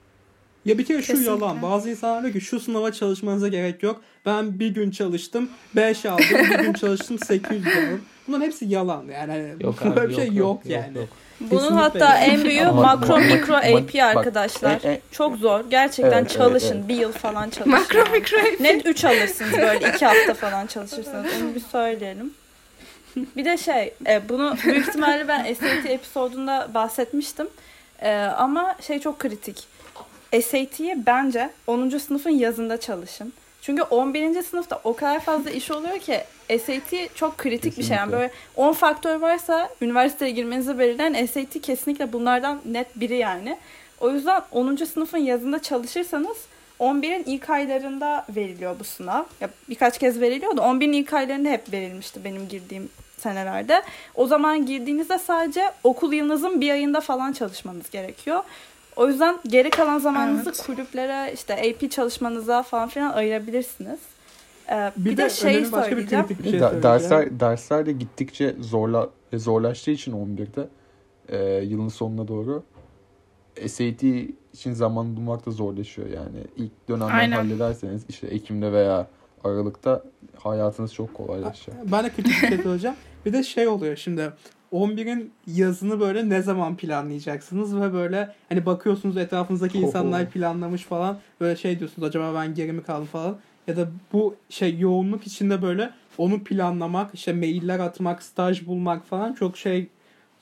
Ya 0.65 0.79
bir 0.79 0.85
kere 0.85 1.03
şu 1.03 1.07
Kesinlikle. 1.07 1.31
yalan. 1.33 1.63
Bazı 1.63 1.91
insanlar 1.91 2.23
diyor 2.23 2.33
ki 2.33 2.41
şu 2.41 2.61
sınava 2.61 2.93
çalışmanıza 2.93 3.49
gerek 3.49 3.83
yok. 3.83 4.01
Ben 4.27 4.59
bir 4.59 4.69
gün 4.69 4.91
çalıştım 4.91 5.51
5 5.77 6.07
aldım. 6.07 6.25
bir 6.31 6.59
gün 6.59 6.73
çalıştım 6.73 7.19
800 7.19 7.67
aldım. 7.67 8.03
Bunların 8.29 8.45
hepsi 8.45 8.65
yalan 8.65 9.05
yani. 9.13 9.33
Hani 9.33 9.55
Yok 9.61 9.75
böyle 9.85 10.01
abi, 10.01 10.09
bir 10.09 10.15
şey 10.15 10.33
yok, 10.33 10.63
yani. 10.67 10.99
Bunun 11.41 11.51
Kesinlikle 11.61 11.75
hatta 11.81 12.19
yok. 12.27 12.29
en 12.29 12.45
büyüğü 12.45 12.65
makro 12.67 13.19
mikro 13.19 13.55
AP 13.55 13.73
bak, 13.95 14.17
arkadaşlar. 14.17 14.81
e- 14.85 14.89
e- 14.89 15.01
Çok 15.11 15.37
zor. 15.37 15.61
Gerçekten 15.71 16.19
Evet, 16.19 16.31
çalışın. 16.31 16.77
evet. 16.79 16.89
Bir 16.89 16.95
yıl 16.95 17.13
falan 17.13 17.51
çalışın. 17.51 17.71
Makro 17.71 18.13
mikro 18.13 18.39
Net 18.61 18.87
3 18.87 19.05
alırsınız 19.05 19.53
böyle 19.53 19.91
2 19.95 20.07
hafta 20.07 20.35
falan 20.35 20.67
çalışırsanız. 20.67 21.27
Onu 21.43 21.55
bir 21.55 21.61
söyleyelim. 21.61 22.31
Bir 23.17 23.45
de 23.45 23.57
şey, 23.57 23.95
e, 24.07 24.29
bunu 24.29 24.57
büyük 24.65 24.89
ihtimalle 24.89 25.29
ben 25.29 25.55
SAT 25.55 25.87
episodunda 25.91 26.69
bahsetmiştim. 26.75 27.47
E, 28.03 28.15
ama 28.17 28.77
şey 28.87 28.99
çok 28.99 29.19
kritik. 29.19 29.65
SAT'yi 30.43 31.07
bence 31.07 31.51
10. 31.67 31.89
sınıfın 31.89 32.31
yazında 32.31 32.81
çalışın. 32.81 33.33
Çünkü 33.63 33.83
11. 33.83 34.43
sınıfta 34.43 34.81
o 34.85 34.97
kadar 34.97 35.21
fazla 35.21 35.51
iş 35.51 35.71
oluyor 35.71 35.99
ki 35.99 36.21
SAT 36.49 37.15
çok 37.15 37.39
kritik 37.39 37.79
bir 37.79 37.83
şey. 37.83 37.97
Yani 37.97 38.11
Kesinlikle. 38.11 38.19
böyle 38.19 38.33
10 38.69 38.73
faktör 38.73 39.17
varsa 39.21 39.69
üniversiteye 39.81 40.31
girmenizi 40.31 40.79
belirleyen 40.79 41.27
SAT 41.27 41.61
kesinlikle 41.63 42.13
bunlardan 42.13 42.61
net 42.65 43.01
biri 43.01 43.17
yani. 43.17 43.59
O 44.01 44.11
yüzden 44.11 44.43
10. 44.51 44.77
sınıfın 44.77 45.19
yazında 45.19 45.63
çalışırsanız 45.63 46.37
11'in 46.81 47.25
ilk 47.27 47.51
aylarında 47.51 48.27
veriliyor 48.37 48.77
bu 48.81 48.85
sınav. 48.85 49.25
Ya 49.41 49.51
birkaç 49.69 49.99
kez 49.99 50.21
veriliyor 50.21 50.57
da 50.57 50.61
11'in 50.61 50.93
ilk 50.93 51.13
aylarında 51.13 51.49
hep 51.49 51.73
verilmişti 51.73 52.25
benim 52.25 52.49
girdiğim 52.49 52.89
senelerde. 53.19 53.83
O 54.15 54.27
zaman 54.27 54.67
girdiğinizde 54.67 55.19
sadece 55.19 55.73
okul 55.85 56.13
yılınızın 56.13 56.61
bir 56.61 56.71
ayında 56.71 57.01
falan 57.01 57.33
çalışmanız 57.33 57.91
gerekiyor. 57.91 58.43
O 58.97 59.09
yüzden 59.09 59.39
geri 59.47 59.71
kalan 59.71 59.99
zamanınızı 59.99 60.51
Evet. 60.51 60.63
kulüplere 60.67 61.33
işte 61.33 61.55
AP 61.55 61.91
çalışmanıza 61.91 62.63
falan 62.63 62.89
filan 62.89 63.13
ayırabilirsiniz. 63.13 63.99
Ee, 64.71 64.93
bir, 64.97 65.11
Bir, 65.11 65.17
de, 65.17 65.23
de, 65.25 65.31
şey 65.31 65.55
bir 65.61 65.65
söyleyeceğim. 65.65 66.25
kritik 66.27 66.45
bir 66.45 66.51
şey 66.51 66.61
Da- 66.61 66.69
söyleyeceğim. 66.71 66.83
dersler 66.83 67.41
dersler 67.41 67.87
de 67.87 67.93
gittikçe 67.93 68.55
zorla 68.61 69.11
zorlaştığı 69.35 69.91
için 69.91 70.13
11'de 70.13 70.69
e, 71.29 71.65
yılın 71.65 71.89
sonuna 71.89 72.29
doğru 72.29 72.63
SAT 73.67 74.03
için 74.53 74.73
zaman 74.73 75.17
bulmak 75.17 75.47
da 75.47 75.51
zorlaşıyor 75.51 76.09
yani. 76.09 76.39
ilk 76.57 76.89
dönemden 76.89 77.15
Aynen. 77.15 77.37
hallederseniz 77.37 78.03
işte 78.09 78.27
Ekim'de 78.27 78.73
veya 78.73 79.07
Aralık'ta 79.45 80.03
hayatınız 80.39 80.95
çok 80.95 81.15
kolaylaşacak. 81.15 81.77
Ben 81.93 82.05
de 82.05 82.09
kritik 82.09 82.27
bir 82.43 82.49
şey 82.49 82.59
söyleyeceğim. 82.59 82.97
Bir 83.27 83.33
de 83.33 83.43
şey 83.43 83.69
oluyor 83.69 83.97
şimdi 83.97 84.31
11'in 84.75 85.33
yazını 85.47 86.01
böyle 86.01 86.29
ne 86.29 86.43
zaman 86.43 86.77
planlayacaksınız 86.77 87.81
ve 87.81 87.93
böyle 87.93 88.35
hani 88.49 88.67
bakıyorsunuz 88.67 89.17
etrafınızdaki 89.17 89.79
insanlar 89.79 90.31
planlamış 90.31 90.83
falan 90.83 91.19
böyle 91.41 91.57
şey 91.57 91.79
diyorsunuz 91.79 92.09
acaba 92.09 92.35
ben 92.35 92.55
geri 92.55 92.73
mi 92.73 92.83
kaldım? 92.83 93.07
falan. 93.07 93.39
Ya 93.67 93.77
da 93.77 93.89
bu 94.13 94.35
şey 94.49 94.79
yoğunluk 94.79 95.27
içinde 95.27 95.63
böyle 95.63 95.91
onu 96.19 96.45
planlamak 96.45 97.15
işte 97.15 97.33
mailler 97.33 97.79
atmak 97.79 98.23
staj 98.23 98.67
bulmak 98.67 99.07
falan 99.07 99.33
çok 99.33 99.57
şey 99.57 99.89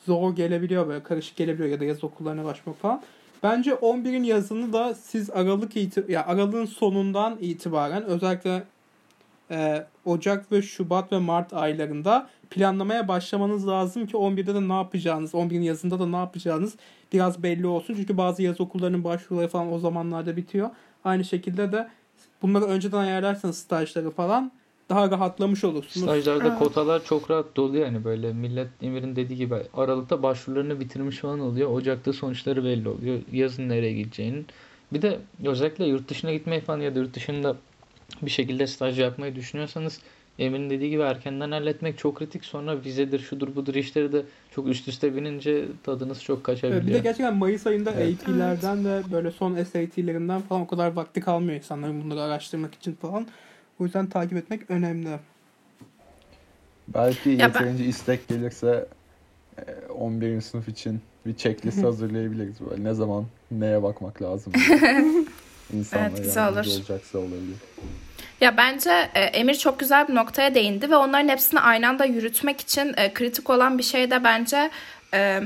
zor 0.07 0.37
gelebiliyor 0.37 0.89
böyle 0.89 1.03
karışık 1.03 1.37
gelebiliyor 1.37 1.69
ya 1.69 1.81
da 1.81 1.85
yaz 1.85 2.05
okullarına 2.05 2.45
başlamak 2.45 2.79
falan. 2.81 3.03
Bence 3.43 3.71
11'in 3.71 4.23
yazını 4.23 4.73
da 4.73 4.95
siz 4.95 5.31
Aralık 5.31 5.77
itib 5.77 6.09
ya 6.09 6.27
Aralık'ın 6.27 6.65
sonundan 6.65 7.39
itibaren 7.41 8.05
özellikle 8.05 8.63
e, 9.51 9.87
Ocak 10.05 10.53
ve 10.53 10.63
Şubat 10.63 11.13
ve 11.13 11.19
Mart 11.19 11.53
aylarında 11.53 12.29
planlamaya 12.51 13.09
başlamanız 13.09 13.69
lazım 13.69 14.07
ki 14.07 14.17
11'de 14.17 14.55
de 14.55 14.69
ne 14.69 14.73
yapacağınız, 14.73 15.35
11'in 15.35 15.63
yazında 15.63 15.99
da 15.99 16.07
ne 16.07 16.17
yapacağınız 16.17 16.77
biraz 17.13 17.43
belli 17.43 17.67
olsun. 17.67 17.95
Çünkü 17.95 18.17
bazı 18.17 18.43
yaz 18.43 18.61
okullarının 18.61 19.05
başvuruları 19.05 19.49
falan 19.49 19.73
o 19.73 19.79
zamanlarda 19.79 20.37
bitiyor. 20.37 20.71
Aynı 21.05 21.25
şekilde 21.25 21.73
de 21.73 21.89
bunları 22.43 22.65
önceden 22.65 22.99
ayarlarsanız 22.99 23.59
stajları 23.59 24.11
falan 24.11 24.53
daha 24.89 25.11
rahatlamış 25.11 25.65
olursunuz. 25.65 26.07
Stajlarda 26.07 26.49
Evet. 26.49 26.59
kotalar 26.59 27.05
çok 27.05 27.31
rahat 27.31 27.57
doluyor 27.57 27.87
yani 27.87 28.05
böyle 28.05 28.33
millet 28.33 28.69
Emir'in 28.83 29.17
dediği 29.17 29.37
gibi 29.37 29.55
Aralık'ta 29.75 30.23
başvurularını 30.23 30.81
bitirmiş 30.81 31.19
falan 31.19 31.41
oluyor. 31.41 31.71
Ocak'ta 31.71 32.13
sonuçları 32.13 32.65
belli 32.65 32.89
oluyor. 32.89 33.19
Yazın 33.33 33.69
nereye 33.69 33.93
gideceğinin. 33.93 34.47
Bir 34.93 35.03
de 35.03 35.19
özellikle 35.45 35.85
yurt 35.85 36.09
dışına 36.09 36.33
gitmeyi 36.33 36.61
falan 36.61 36.81
ya 36.81 36.95
da 36.95 36.99
yurt 36.99 37.15
dışında 37.15 37.57
bir 38.23 38.31
şekilde 38.31 38.67
staj 38.67 39.01
yapmayı 39.01 39.35
düşünüyorsanız 39.35 40.01
Emir'in 40.39 40.71
dediği 40.71 40.91
gibi 40.91 41.03
erkenden 41.03 41.51
halletmek 41.51 41.99
çok 41.99 42.17
kritik. 42.19 42.45
Sonra 42.45 42.85
vizedir, 42.85 43.19
şudur 43.19 43.57
budur 43.57 43.75
işleri 43.75 44.13
de 44.13 44.23
çok 44.55 44.69
üst 44.69 44.89
üste 44.89 45.17
binince 45.17 45.65
tadınız 45.85 46.23
çok 46.23 46.37
Evet, 46.37 46.47
kaçabiliyor. 46.47 46.87
bir 46.87 46.93
de 46.93 46.99
gerçekten 46.99 47.37
Mayıs 47.37 47.67
ayında 47.67 47.93
Evet. 47.93 48.23
AP'lerden 48.23 48.85
de 48.85 49.03
böyle 49.13 49.31
son 49.31 49.55
SAT'lerinden 49.65 50.41
falan 50.41 50.63
o 50.63 50.67
kadar 50.67 50.93
vakti 50.93 51.21
kalmıyor 51.21 51.57
insanların 51.59 52.05
bunları 52.05 52.21
araştırmak 52.23 52.75
için 52.75 52.93
falan. 52.93 53.27
O 53.81 53.85
yüzden 53.85 54.07
takip 54.07 54.37
etmek 54.39 54.71
önemli. 54.71 55.09
Belki 56.89 57.31
Ya 57.31 57.39
ben- 57.39 57.45
yeterince 57.47 57.85
istek 57.85 58.29
gelirse 58.29 58.89
e, 59.59 59.87
11. 59.93 60.41
sınıf 60.41 60.69
için 60.69 61.01
bir 61.27 61.37
checklist 61.37 61.85
hazırlayabiliriz 61.85 62.61
böyle. 62.71 62.85
Ne 62.85 62.95
zaman 62.95 63.27
neye 63.51 63.83
bakmak 63.83 64.23
lazım. 64.23 64.53
İnsanlara 65.73 66.09
Evet, 66.09 66.23
güzel 66.25 66.43
yardımcı 66.43 66.71
olur. 66.71 66.79
olacaksa 66.79 67.19
olabilir. 67.19 67.57
Ya 68.41 68.57
bence 68.57 68.91
e, 69.15 69.21
Emir 69.21 69.55
çok 69.55 69.81
güzel 69.81 70.09
bir 70.09 70.15
noktaya 70.15 70.55
değindi 70.55 70.91
ve 70.91 70.97
onların 70.97 71.29
hepsini 71.29 71.61
aynı 71.61 71.89
anda 71.89 72.05
yürütmek 72.05 72.61
için 72.61 72.95
e, 72.97 73.13
kritik 73.15 73.51
olan 73.51 73.79
bir 73.79 73.83
şey 73.83 74.11
de 74.11 74.25
bence 74.25 74.71
e, 75.15 75.43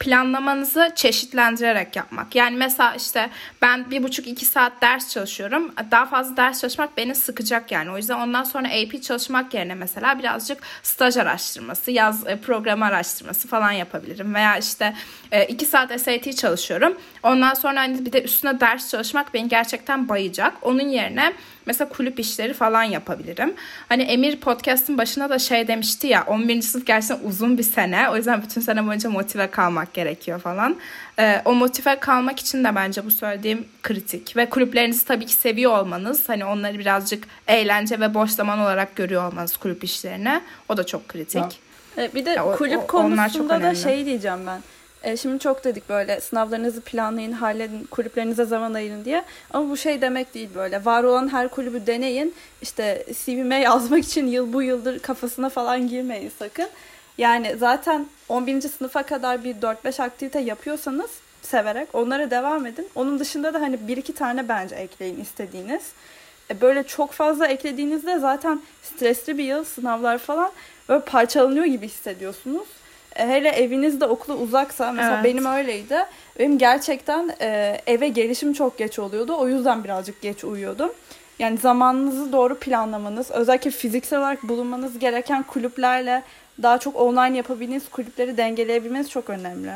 planlamanızı 0.00 0.92
çeşitlendirerek 0.94 1.96
yapmak. 1.96 2.34
Yani 2.34 2.56
mesela 2.56 2.94
işte 2.94 3.30
ben 3.62 3.90
bir 3.90 4.02
buçuk 4.02 4.26
iki 4.26 4.44
saat 4.44 4.82
ders 4.82 5.12
çalışıyorum. 5.12 5.72
Daha 5.90 6.06
fazla 6.06 6.36
ders 6.36 6.60
çalışmak 6.60 6.96
beni 6.96 7.14
sıkacak 7.14 7.72
yani. 7.72 7.90
O 7.90 7.96
yüzden 7.96 8.18
ondan 8.18 8.44
sonra 8.44 8.68
AP 8.68 9.02
çalışmak 9.02 9.54
yerine 9.54 9.74
mesela 9.74 10.18
birazcık 10.18 10.62
staj 10.82 11.16
araştırması, 11.16 11.90
yaz 11.90 12.26
e, 12.26 12.36
programı 12.36 12.84
araştırması 12.84 13.48
falan 13.48 13.72
yapabilirim. 13.72 14.34
Veya 14.34 14.58
işte 14.58 14.94
e, 15.32 15.44
iki 15.44 15.66
saat 15.66 16.00
SAT 16.00 16.36
çalışıyorum. 16.36 16.98
Ondan 17.22 17.54
sonra 17.54 17.80
hani 17.80 18.06
bir 18.06 18.12
de 18.12 18.22
üstüne 18.22 18.60
ders 18.60 18.90
çalışmak 18.90 19.34
beni 19.34 19.48
gerçekten 19.48 20.08
bayacak. 20.08 20.54
Onun 20.62 20.88
yerine 20.88 21.32
Mesela 21.68 21.88
kulüp 21.88 22.20
işleri 22.20 22.54
falan 22.54 22.82
yapabilirim. 22.82 23.54
Hani 23.88 24.02
Emir 24.02 24.36
podcast'ın 24.40 24.98
başına 24.98 25.30
da 25.30 25.38
şey 25.38 25.68
demişti 25.68 26.06
ya 26.06 26.24
11. 26.26 26.62
sınıf 26.62 26.86
gerçekten 26.86 27.28
uzun 27.28 27.58
bir 27.58 27.62
sene. 27.62 28.10
O 28.10 28.16
yüzden 28.16 28.42
bütün 28.42 28.60
sene 28.60 28.86
boyunca 28.86 29.10
motive 29.10 29.50
kalmak 29.50 29.94
gerekiyor 29.94 30.40
falan. 30.40 30.76
Ee, 31.18 31.42
o 31.44 31.54
motive 31.54 32.00
kalmak 32.00 32.40
için 32.40 32.64
de 32.64 32.74
bence 32.74 33.04
bu 33.04 33.10
söylediğim 33.10 33.64
kritik. 33.82 34.36
Ve 34.36 34.46
kulüplerinizi 34.50 35.04
tabii 35.04 35.26
ki 35.26 35.32
seviyor 35.32 35.78
olmanız. 35.78 36.28
Hani 36.28 36.44
onları 36.44 36.78
birazcık 36.78 37.24
eğlence 37.46 38.00
ve 38.00 38.14
boş 38.14 38.30
zaman 38.30 38.58
olarak 38.58 38.96
görüyor 38.96 39.32
olmanız 39.32 39.56
kulüp 39.56 39.84
işlerine. 39.84 40.40
O 40.68 40.76
da 40.76 40.86
çok 40.86 41.08
kritik. 41.08 41.60
Ya. 41.96 42.04
E, 42.04 42.14
Bir 42.14 42.24
de 42.26 42.30
Ya 42.30 42.44
kulüp 42.52 42.78
o- 42.78 42.86
konusunda 42.86 43.62
da 43.62 43.74
şey 43.74 44.06
diyeceğim 44.06 44.38
ben. 44.46 44.60
E, 45.02 45.16
şimdi 45.16 45.38
çok 45.38 45.64
dedik 45.64 45.88
böyle 45.88 46.20
sınavlarınızı 46.20 46.80
planlayın, 46.80 47.32
halledin, 47.32 47.84
kulüplerinize 47.84 48.44
zaman 48.44 48.74
ayırın 48.74 49.04
diye. 49.04 49.24
Ama 49.50 49.70
bu 49.70 49.76
şey 49.76 50.00
demek 50.00 50.34
değil 50.34 50.48
böyle. 50.54 50.84
Var 50.84 51.04
olan 51.04 51.32
her 51.32 51.48
kulübü 51.48 51.86
deneyin. 51.86 52.34
İşte 52.62 53.04
CV'me 53.24 53.60
yazmak 53.60 54.04
için 54.04 54.26
yıl 54.26 54.52
bu 54.52 54.62
yıldır 54.62 54.98
kafasına 54.98 55.48
falan 55.48 55.88
girmeyin 55.88 56.32
sakın. 56.38 56.68
Yani 57.18 57.56
zaten 57.58 58.06
11. 58.28 58.60
sınıfa 58.60 59.02
kadar 59.02 59.44
bir 59.44 59.54
4-5 59.54 60.02
aktivite 60.02 60.40
yapıyorsanız 60.40 61.10
severek 61.42 61.88
onlara 61.92 62.30
devam 62.30 62.66
edin. 62.66 62.88
Onun 62.94 63.18
dışında 63.18 63.54
da 63.54 63.60
hani 63.60 63.88
bir 63.88 63.96
iki 63.96 64.14
tane 64.14 64.48
bence 64.48 64.74
ekleyin 64.74 65.20
istediğiniz. 65.20 65.82
E, 66.50 66.60
böyle 66.60 66.82
çok 66.82 67.12
fazla 67.12 67.46
eklediğinizde 67.46 68.18
zaten 68.18 68.60
stresli 68.82 69.38
bir 69.38 69.44
yıl 69.44 69.64
sınavlar 69.64 70.18
falan 70.18 70.50
böyle 70.88 71.04
parçalanıyor 71.04 71.64
gibi 71.64 71.86
hissediyorsunuz. 71.86 72.68
Hele 73.18 73.48
evinizde 73.48 74.06
okula 74.06 74.36
uzaksa 74.36 74.92
mesela 74.92 75.14
Evet. 75.14 75.24
benim 75.24 75.46
öyleydi. 75.46 75.96
Benim 76.38 76.58
gerçekten 76.58 77.30
e, 77.40 77.80
eve 77.86 78.08
gelişim 78.08 78.52
çok 78.52 78.78
geç 78.78 78.98
oluyordu. 78.98 79.34
O 79.38 79.48
yüzden 79.48 79.84
birazcık 79.84 80.20
geç 80.22 80.44
uyuyordum. 80.44 80.90
Yani 81.38 81.58
zamanınızı 81.58 82.32
doğru 82.32 82.58
planlamanız, 82.58 83.30
özellikle 83.30 83.70
fiziksel 83.70 84.18
olarak 84.18 84.48
bulunmanız 84.48 84.98
gereken 84.98 85.42
kulüplerle 85.42 86.22
daha 86.62 86.78
çok 86.78 86.96
online 86.96 87.36
yapabildiğiniz 87.36 87.88
kulüpleri 87.88 88.36
dengeleyebilmeniz 88.36 89.10
çok 89.10 89.30
önemli. 89.30 89.70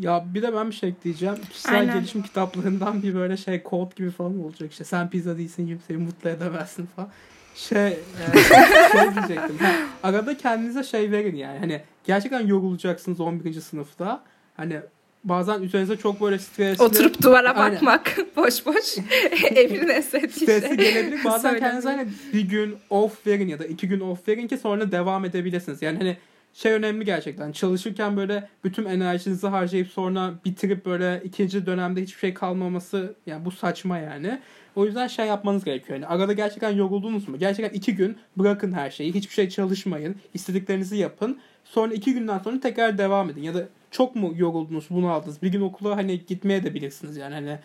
Ya 0.00 0.24
bir 0.34 0.42
de 0.42 0.54
ben 0.54 0.70
bir 0.70 0.74
şey 0.74 0.88
ekleyeceğim. 0.88 1.36
Kişisel 1.50 1.74
Aynen. 1.74 1.94
gelişim 1.98 2.22
kitaplarından 2.22 3.02
bir 3.02 3.14
böyle 3.14 3.36
şey 3.36 3.62
kod 3.62 3.96
gibi 3.96 4.10
falan 4.10 4.44
olacak 4.44 4.70
işte. 4.72 4.84
Sen 4.84 5.10
pizza 5.10 5.38
değilsin 5.38 5.66
kimseyi 5.66 5.98
mutlu 5.98 6.30
edemezsin 6.30 6.88
falan. 6.96 7.08
Şey, 7.58 7.86
e, 7.86 7.92
şey 8.92 9.14
diyecektim. 9.14 9.58
Arada 10.02 10.36
kendinize 10.36 10.84
şey 10.84 11.10
verin 11.10 11.36
yani. 11.36 11.58
Hani 11.58 11.80
gerçekten 12.04 12.46
yorulacaksınız 12.46 13.20
11. 13.20 13.60
sınıfta. 13.60 14.24
Hani 14.56 14.80
bazen 15.24 15.62
üzerinize 15.62 15.96
çok 15.96 16.20
böyle 16.20 16.38
stresli 16.38 16.82
Oturup 16.84 17.22
duvara 17.22 17.50
Aynen. 17.54 17.74
bakmak 17.76 18.16
boş 18.36 18.66
boş. 18.66 18.98
Emir'in 19.50 19.88
esnetiği 19.88 20.30
stresli 20.30 20.68
şey. 20.68 20.76
gelebilir. 20.76 21.24
Bazen 21.24 21.38
Söylemeyi. 21.38 21.60
kendinize 21.60 21.88
hani 21.88 22.08
bir 22.32 22.48
gün 22.48 22.76
off 22.90 23.26
verin 23.26 23.48
ya 23.48 23.58
da 23.58 23.66
iki 23.66 23.88
gün 23.88 24.00
off 24.00 24.28
verin 24.28 24.48
ki 24.48 24.58
sonra 24.58 24.92
devam 24.92 25.24
edebilirsiniz. 25.24 25.82
Yani 25.82 25.98
hani 25.98 26.16
şey 26.54 26.72
önemli 26.72 27.04
gerçekten. 27.04 27.52
Çalışırken 27.52 28.16
böyle 28.16 28.48
bütün 28.64 28.84
enerjinizi 28.84 29.46
harcayıp 29.46 29.88
sonra 29.88 30.34
bitirip 30.44 30.86
böyle 30.86 31.22
ikinci 31.24 31.66
dönemde 31.66 32.02
hiçbir 32.02 32.20
şey 32.20 32.34
kalmaması 32.34 33.14
yani 33.26 33.44
bu 33.44 33.50
saçma 33.50 33.98
yani. 33.98 34.40
O 34.78 34.86
yüzden 34.86 35.06
şey 35.06 35.26
yapmanız 35.26 35.64
gerekiyor. 35.64 35.98
Yani 35.98 36.06
arada 36.06 36.32
gerçekten 36.32 36.70
yoruldunuz 36.70 37.28
mu? 37.28 37.38
Gerçekten 37.38 37.78
iki 37.78 37.94
gün 37.94 38.16
bırakın 38.36 38.72
her 38.72 38.90
şeyi. 38.90 39.14
Hiçbir 39.14 39.34
şey 39.34 39.48
çalışmayın. 39.48 40.16
istediklerinizi 40.34 40.96
yapın. 40.96 41.38
Sonra 41.64 41.94
iki 41.94 42.14
günden 42.14 42.38
sonra 42.38 42.60
tekrar 42.60 42.98
devam 42.98 43.30
edin. 43.30 43.42
Ya 43.42 43.54
da 43.54 43.68
çok 43.90 44.16
mu 44.16 44.32
yoruldunuz, 44.36 44.86
bunu 44.90 45.10
aldınız? 45.10 45.42
Bir 45.42 45.48
gün 45.48 45.60
okula 45.60 45.96
hani 45.96 46.26
gitmeye 46.26 46.64
de 46.64 46.74
bilirsiniz 46.74 47.16
yani. 47.16 47.34
Hani 47.34 47.58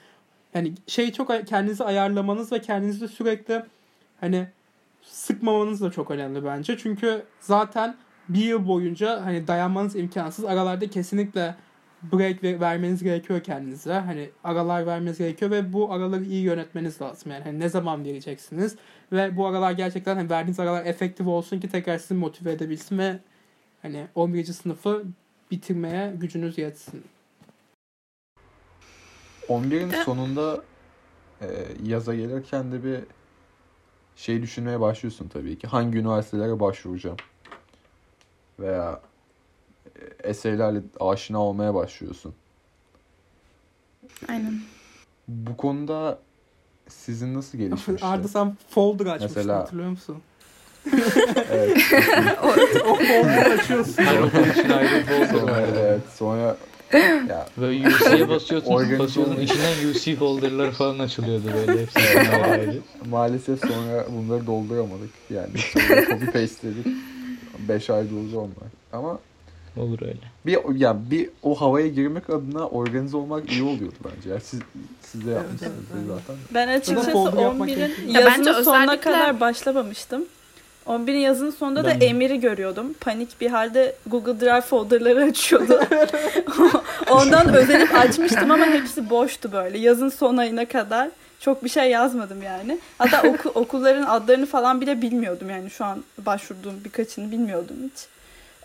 yani 0.53 0.73
şey 0.87 1.11
çok 1.11 1.47
kendinizi 1.47 1.83
ayarlamanız 1.83 2.51
ve 2.51 2.61
kendinizi 2.61 3.07
sürekli 3.07 3.63
hani 4.19 4.47
sıkmamanız 5.01 5.81
da 5.81 5.91
çok 5.91 6.11
önemli 6.11 6.45
bence. 6.45 6.77
Çünkü 6.77 7.23
zaten 7.39 7.95
bir 8.29 8.43
yıl 8.43 8.67
boyunca 8.67 9.25
hani 9.25 9.47
dayanmanız 9.47 9.95
imkansız. 9.95 10.45
Aralarda 10.45 10.89
kesinlikle 10.89 11.55
break 12.11 12.43
ver- 12.43 12.59
vermeniz 12.59 13.03
gerekiyor 13.03 13.43
kendinize. 13.43 13.93
Hani 13.93 14.29
aralar 14.43 14.85
vermeniz 14.85 15.17
gerekiyor 15.17 15.51
ve 15.51 15.73
bu 15.73 15.93
araları 15.93 16.23
iyi 16.23 16.43
yönetmeniz 16.43 17.01
lazım. 17.01 17.31
Yani 17.31 17.43
hani 17.43 17.59
ne 17.59 17.69
zaman 17.69 18.05
vereceksiniz 18.05 18.75
ve 19.11 19.37
bu 19.37 19.47
aralar 19.47 19.71
gerçekten 19.71 20.15
hani 20.15 20.29
verdiğiniz 20.29 20.59
aralar 20.59 20.85
efektif 20.85 21.27
olsun 21.27 21.59
ki 21.59 21.69
tekrar 21.69 21.97
sizi 21.97 22.13
motive 22.13 22.51
edebilsin 22.51 22.97
ve 22.97 23.19
hani 23.81 24.07
11. 24.15 24.45
sınıfı 24.45 25.03
bitirmeye 25.51 26.13
gücünüz 26.17 26.57
yetsin. 26.57 27.03
11'in 29.49 30.03
sonunda 30.03 30.63
e, 31.41 31.47
yaza 31.85 32.15
gelirken 32.15 32.71
de 32.71 32.83
bir 32.83 32.99
şey 34.15 34.41
düşünmeye 34.41 34.79
başlıyorsun 34.79 35.27
tabii 35.27 35.57
ki. 35.57 35.67
Hangi 35.67 35.97
üniversitelere 35.97 36.59
başvuracağım? 36.59 37.17
Veya 38.59 39.01
eserlerle 40.23 40.81
aşina 40.99 41.39
olmaya 41.39 41.73
başlıyorsun. 41.73 42.33
Aynen. 44.29 44.59
Bu 45.27 45.57
konuda 45.57 46.19
sizin 46.87 47.33
nasıl 47.33 47.57
gelişmişti? 47.57 48.05
Arda 48.05 48.27
sen 48.27 48.57
folder 48.69 49.05
açmıştın 49.05 49.37
Mesela- 49.37 49.59
hatırlıyor 49.59 49.89
musun? 49.89 50.17
evet. 51.51 51.77
o 52.85 52.95
folder'ı 52.95 53.53
açıyorsun. 53.59 54.03
Her 54.03 54.19
okul 54.19 54.39
için 54.59 54.69
ayrı 54.69 55.07
bir 55.07 55.25
folder 55.27 55.51
var. 55.51 55.63
evet. 55.79 56.01
Sonra 56.15 56.57
ya 57.29 57.47
Böyle 57.57 57.87
UC'ye 57.87 58.29
basıyorsun, 58.29 58.99
basıyorsun 58.99 59.39
içinden 59.41 59.89
UC 59.91 60.15
folderları 60.15 60.71
falan 60.71 60.99
açılıyordu 60.99 61.43
böyle 61.53 61.81
hepsi 61.81 62.81
maalesef 63.09 63.59
sonra 63.59 64.05
bunları 64.09 64.47
dolduramadık. 64.47 65.09
Yani 65.29 65.49
sonra 65.73 66.05
copy 66.05 66.25
pasteledik. 66.25 66.87
5 67.67 67.89
ayda 67.89 68.15
oldu 68.15 68.37
onlar. 68.39 68.71
Ama 68.93 69.19
Olur 69.77 70.01
öyle. 70.01 70.19
bir 70.45 70.75
yani 70.75 70.99
bir 71.11 71.29
o 71.43 71.61
havaya 71.61 71.87
girmek 71.87 72.29
adına 72.29 72.67
organize 72.67 73.17
olmak 73.17 73.51
iyi 73.51 73.63
oluyordu 73.63 73.95
bence. 74.05 74.29
Yani 74.29 74.41
siz 74.41 74.59
siz 75.01 75.27
de 75.27 75.31
yapmışsınız 75.31 75.73
evet. 75.93 76.05
zaten. 76.07 76.35
Ben 76.53 76.67
açıkçası 76.67 77.11
folder 77.11 77.41
yapmak 77.41 77.69
11'in 77.69 77.75
gerekiyor. 77.75 78.07
Ya 78.09 78.25
bence 78.25 78.53
sonuna 78.53 78.99
kadar 78.99 79.39
başlamamıştım. 79.39 80.25
11'in 80.87 81.17
yazının 81.17 81.51
sonunda 81.51 81.83
Ben 81.83 81.95
da 81.95 82.01
de. 82.01 82.05
Emir'i 82.05 82.39
görüyordum. 82.39 82.93
Panik 82.93 83.41
bir 83.41 83.49
halde 83.49 83.95
Google 84.07 84.39
Drive 84.39 84.61
folderları 84.61 85.23
açıyordu. 85.23 85.79
Ondan 87.11 87.53
özenip 87.53 87.95
açmıştım 87.95 88.51
ama 88.51 88.65
hepsi 88.65 89.09
boştu 89.09 89.51
böyle. 89.51 89.77
Yazın 89.77 90.09
son 90.09 90.37
ayına 90.37 90.65
kadar 90.65 91.09
çok 91.39 91.63
bir 91.63 91.69
şey 91.69 91.89
yazmadım 91.91 92.43
yani. 92.43 92.79
Hatta 92.97 93.21
oku- 93.21 93.49
okulların 93.55 94.03
adlarını 94.03 94.45
falan 94.45 94.81
bile 94.81 95.01
bilmiyordum 95.01 95.49
yani 95.49 95.69
şu 95.69 95.85
an 95.85 96.03
başvurduğum 96.17 96.83
birkaçını 96.85 97.31
bilmiyordum 97.31 97.75
hiç. 97.83 98.05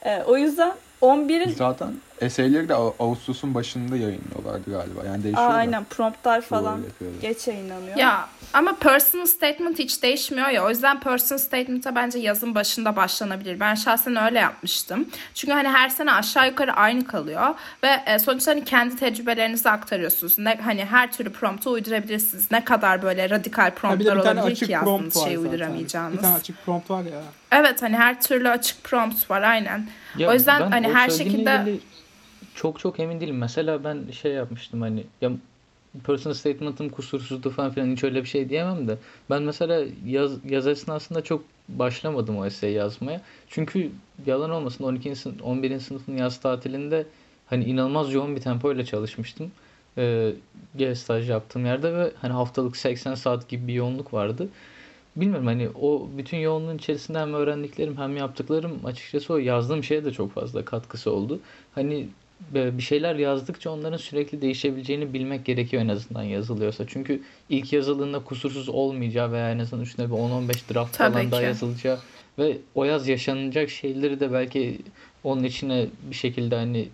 Ee, 0.04 0.22
o 0.22 0.36
yüzden 0.36 0.72
11'in 1.00 1.54
Zaten 1.56 2.02
eserleri 2.20 2.68
de 2.68 2.74
Ağ- 2.74 2.92
Ağustos'un 2.98 3.54
başında 3.54 3.96
yayınlıyorlardı 3.96 4.70
galiba. 4.70 5.00
Yani 5.06 5.20
Aa, 5.20 5.22
değişiyor 5.22 5.50
da. 5.50 5.54
aynen 5.54 5.84
promptlar 5.84 6.40
falan 6.40 6.80
geç 7.22 7.48
yayınlanıyor. 7.48 7.96
Ya 7.96 8.28
ama 8.52 8.72
personal 8.80 9.26
statement 9.26 9.78
hiç 9.78 10.02
değişmiyor 10.02 10.48
ya. 10.48 10.64
O 10.66 10.70
yüzden 10.70 11.00
personal 11.00 11.38
statement'a 11.38 11.94
bence 11.94 12.18
yazın 12.18 12.54
başında 12.54 12.96
başlanabilir. 12.96 13.60
Ben 13.60 13.74
şahsen 13.74 14.16
öyle 14.16 14.38
yapmıştım. 14.38 15.08
Çünkü 15.34 15.54
hani 15.54 15.68
her 15.68 15.88
sene 15.88 16.12
aşağı 16.12 16.46
yukarı 16.48 16.72
aynı 16.72 17.06
kalıyor 17.06 17.54
ve 17.84 17.88
e, 18.06 18.18
sonuçta 18.18 18.50
hani 18.50 18.64
kendi 18.64 18.96
tecrübelerinizi 18.96 19.70
aktarıyorsunuz. 19.70 20.38
Ne 20.38 20.54
hani 20.64 20.84
her 20.84 21.12
türlü 21.12 21.32
promptu 21.32 21.70
uydurabilirsiniz. 21.70 22.50
Ne 22.50 22.64
kadar 22.64 23.02
böyle 23.02 23.30
radikal 23.30 23.64
Ha, 23.64 23.74
promptlar 23.74 24.22
tane 24.22 24.40
olabilir 24.40 24.52
açık 24.52 24.68
ki 24.68 24.74
prompt 24.84 25.04
yazdığınız 25.04 25.24
şeyi 25.24 25.38
uyduramayacağınız. 25.38 26.16
Bir 26.18 26.22
tane 26.22 26.34
açık 26.36 26.64
prompt 26.66 26.90
var 26.90 27.02
ya. 27.02 27.22
Evet 27.52 27.82
hani 27.82 27.96
her 27.96 28.22
türlü 28.22 28.48
açık 28.48 28.84
prompt 28.84 29.30
var 29.30 29.42
aynen. 29.42 29.86
Ya 30.16 30.30
O 30.30 30.32
yüzden 30.32 30.70
hani 30.70 30.88
o 30.88 30.92
her 30.94 31.10
şekilde- 31.10 31.60
ilgili 31.62 31.80
çok 32.58 32.78
çok 32.78 33.00
emin 33.00 33.20
değilim. 33.20 33.38
Mesela 33.38 33.84
ben 33.84 34.10
şey 34.10 34.32
yapmıştım 34.32 34.80
hani 34.80 35.04
ya 35.20 35.30
personal 36.04 36.34
statement'ım 36.34 36.88
kusursuzdu 36.88 37.50
falan 37.50 37.70
filan 37.70 37.92
hiç 37.92 38.04
öyle 38.04 38.22
bir 38.22 38.28
şey 38.28 38.48
diyemem 38.48 38.88
de 38.88 38.98
ben 39.30 39.42
mesela 39.42 39.84
yaz, 40.06 40.44
yaz 40.44 40.66
esnasında 40.66 41.24
çok 41.24 41.44
başlamadım 41.68 42.38
o 42.38 42.46
essay 42.46 42.72
yazmaya. 42.72 43.20
Çünkü 43.48 43.90
yalan 44.26 44.50
olmasın 44.50 44.84
12. 44.84 45.16
sınıf, 45.16 45.42
11. 45.42 45.80
sınıfın 45.80 46.16
yaz 46.16 46.40
tatilinde 46.40 47.06
hani 47.46 47.64
inanılmaz 47.64 48.12
yoğun 48.12 48.36
bir 48.36 48.40
tempoyla 48.40 48.84
çalışmıştım. 48.84 49.52
e, 49.98 50.32
G 50.76 50.94
staj 50.94 51.30
yaptığım 51.30 51.66
yerde 51.66 51.94
ve 51.94 52.12
hani 52.20 52.32
haftalık 52.32 52.76
80 52.76 53.14
saat 53.14 53.48
gibi 53.48 53.68
bir 53.68 53.74
yoğunluk 53.74 54.14
vardı. 54.14 54.48
Bilmiyorum 55.16 55.46
hani 55.46 55.68
o 55.80 56.08
bütün 56.18 56.38
yoğunluğun 56.38 56.78
içerisinde 56.78 57.18
hem 57.18 57.34
öğrendiklerim 57.34 57.96
hem 57.96 58.16
yaptıklarım 58.16 58.80
açıkçası 58.84 59.32
o 59.32 59.36
yazdığım 59.36 59.84
şeye 59.84 60.04
de 60.04 60.12
çok 60.12 60.32
fazla 60.32 60.64
katkısı 60.64 61.12
oldu. 61.12 61.40
Hani 61.74 62.08
bir 62.54 62.82
şeyler 62.82 63.14
yazdıkça 63.14 63.70
onların 63.70 63.96
sürekli 63.96 64.42
değişebileceğini 64.42 65.12
bilmek 65.12 65.44
gerekiyor 65.44 65.82
en 65.82 65.88
azından 65.88 66.22
yazılıyorsa. 66.22 66.84
Çünkü 66.86 67.22
ilk 67.48 67.72
yazıldığında 67.72 68.24
kusursuz 68.24 68.68
olmayacağı 68.68 69.32
veya 69.32 69.50
en 69.50 69.58
azından 69.58 69.84
üstüne 69.84 70.06
bir 70.06 70.14
10-15 70.14 70.74
draft 70.74 70.98
Tabii 70.98 71.12
falan 71.12 71.30
daha 71.30 71.40
ki. 71.40 71.46
yazılacağı 71.46 71.98
ve 72.38 72.58
o 72.74 72.84
yaz 72.84 73.08
yaşanacak 73.08 73.70
şeyleri 73.70 74.20
de 74.20 74.32
belki 74.32 74.78
onun 75.24 75.44
içine 75.44 75.86
bir 76.10 76.16
şekilde 76.16 76.56
hani 76.56 76.88